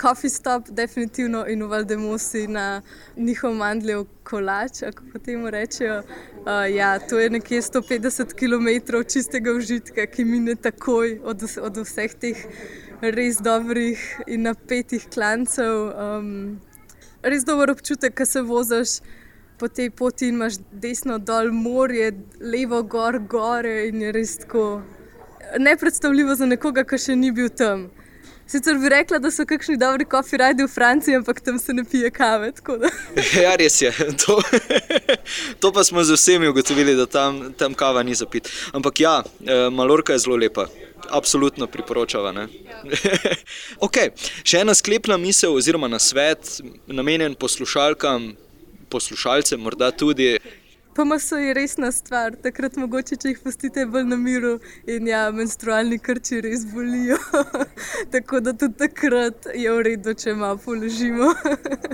coffee 0.00 0.30
stop, 0.30 0.68
definitivno 0.70 1.44
in 1.46 1.62
v 1.62 1.68
Valdemosi 1.68 2.46
na 2.46 2.82
njihov 3.16 3.54
mandljev 3.54 4.04
kolač, 4.22 4.80
kako 4.80 5.18
temu 5.18 5.50
rečejo. 5.50 5.98
Uh, 5.98 6.74
ja, 6.74 6.98
to 6.98 7.18
je 7.18 7.30
nekje 7.30 7.62
150 7.62 8.34
km 8.34 9.02
čistega 9.12 9.52
užitka, 9.52 10.06
ki 10.06 10.24
mine 10.24 10.54
takoj 10.54 11.18
od, 11.24 11.42
od 11.60 11.82
vseh 11.84 12.14
teh 12.14 12.46
res 13.00 13.42
dobrih 13.42 14.00
in 14.26 14.46
napetih 14.48 15.08
klancev. 15.12 15.90
Um, 15.90 16.60
res 17.22 17.44
dober 17.44 17.70
občutek, 17.70 18.16
ko 18.16 18.26
se 18.26 18.42
voziš. 18.42 19.00
Po 19.58 19.68
tej 19.68 19.90
poti 19.90 20.30
imaš 20.32 20.56
desno 20.72 21.18
dol 21.18 21.52
morje, 21.52 22.14
levo 22.40 22.82
gor, 22.82 23.18
gore 23.28 23.90
in 23.90 24.00
je 24.00 24.12
res 24.16 24.38
tako 24.46 24.80
nepredstavljivo 25.58 26.34
za 26.34 26.46
nekoga, 26.46 26.84
ki 26.84 26.98
še 26.98 27.16
ni 27.16 27.32
bil 27.32 27.48
tam. 27.48 27.88
Sicer 28.50 28.78
bi 28.82 28.88
rekla, 28.90 29.20
da 29.22 29.30
so 29.30 29.44
kakšni 29.46 29.76
dobri 29.78 30.04
kofi 30.10 30.38
radi 30.40 30.64
v 30.64 30.68
Franciji, 30.68 31.20
ampak 31.20 31.38
tam 31.40 31.58
se 31.58 31.72
ne 31.72 31.84
pije 31.84 32.10
kave. 32.10 32.50
ja, 33.44 33.54
res 33.56 33.78
je. 33.82 33.92
To, 34.24 34.40
to 35.60 35.70
pa 35.72 35.84
smo 35.84 36.02
z 36.04 36.18
vsemi 36.18 36.48
ugotovili, 36.50 36.96
da 36.98 37.06
tam, 37.06 37.52
tam 37.54 37.74
kava 37.74 38.02
ni 38.02 38.14
zapit. 38.14 38.50
Ampak 38.72 39.00
ja, 39.00 39.22
eh, 39.22 39.70
Malorka 39.70 40.12
je 40.12 40.24
zelo 40.26 40.36
lepa. 40.36 40.66
Absolutno 41.10 41.66
priporočava. 41.66 42.34
okay. 43.86 44.10
Še 44.42 44.64
ena 44.64 44.74
sklepna 44.74 45.16
misel, 45.16 45.54
oziroma 45.54 45.88
na 45.88 46.02
svet, 46.02 46.58
namenjen 46.86 47.38
poslušalkam, 47.38 48.32
poslušalcem, 48.90 49.62
morda 49.62 49.92
tudi. 49.94 50.34
PMS 50.94 51.32
je 51.32 51.54
resna 51.54 51.92
stvar, 51.92 52.34
takrat 52.42 52.76
mogoče, 52.76 53.16
če 53.16 53.28
jih 53.28 53.38
pustite 53.44 53.84
bolj 53.86 54.08
na 54.10 54.16
miru 54.18 54.56
in 54.90 55.06
ja, 55.08 55.28
menstrualni 55.30 55.98
krči 55.98 56.40
res 56.42 56.64
bolijo. 56.72 57.18
Tako 58.14 58.40
da 58.40 58.52
tudi 58.52 58.74
takrat 58.78 59.46
je 59.54 59.70
v 59.70 59.84
redu, 59.86 60.14
če 60.14 60.34
malo 60.34 60.58
položimo. 60.64 61.30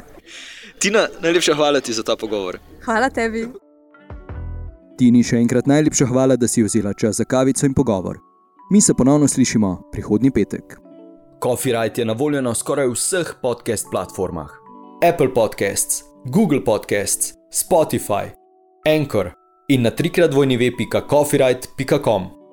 Tina, 0.81 1.07
najlepša 1.23 1.55
hvala 1.55 1.81
ti 1.81 1.93
za 1.93 2.03
ta 2.03 2.17
pogovor. 2.17 2.59
Hvala 2.85 3.11
tebi. 3.11 3.47
Tini, 4.97 5.21
še 5.21 5.43
enkrat 5.45 5.69
najlepša 5.69 6.09
hvala, 6.09 6.39
da 6.41 6.49
si 6.49 6.65
vzela 6.65 6.95
čas 6.97 7.21
za 7.21 7.29
kavico 7.29 7.69
in 7.69 7.77
pogovor. 7.77 8.17
Mi 8.73 8.81
se 8.81 8.95
ponovno 8.97 9.29
slišimo 9.29 9.91
prihodnji 9.93 10.33
petek. 10.33 10.79
Coffee 11.43 11.77
Rite 11.77 12.01
je 12.01 12.09
na 12.09 12.17
voljo 12.17 12.41
na 12.43 12.55
skoraj 12.55 12.89
vseh 12.95 13.35
podcast 13.43 13.87
platformah: 13.93 14.57
Apple 15.05 15.35
Podcasts, 15.35 16.03
Google 16.25 16.65
Podcasts, 16.65 17.37
Spotify. 17.53 18.46
Anchor 18.87 19.33
in 19.69 19.83
na 19.83 19.91
trikrat 19.91 20.35
vojni 20.35 20.57
ve.coffeeright.com. 20.57 22.46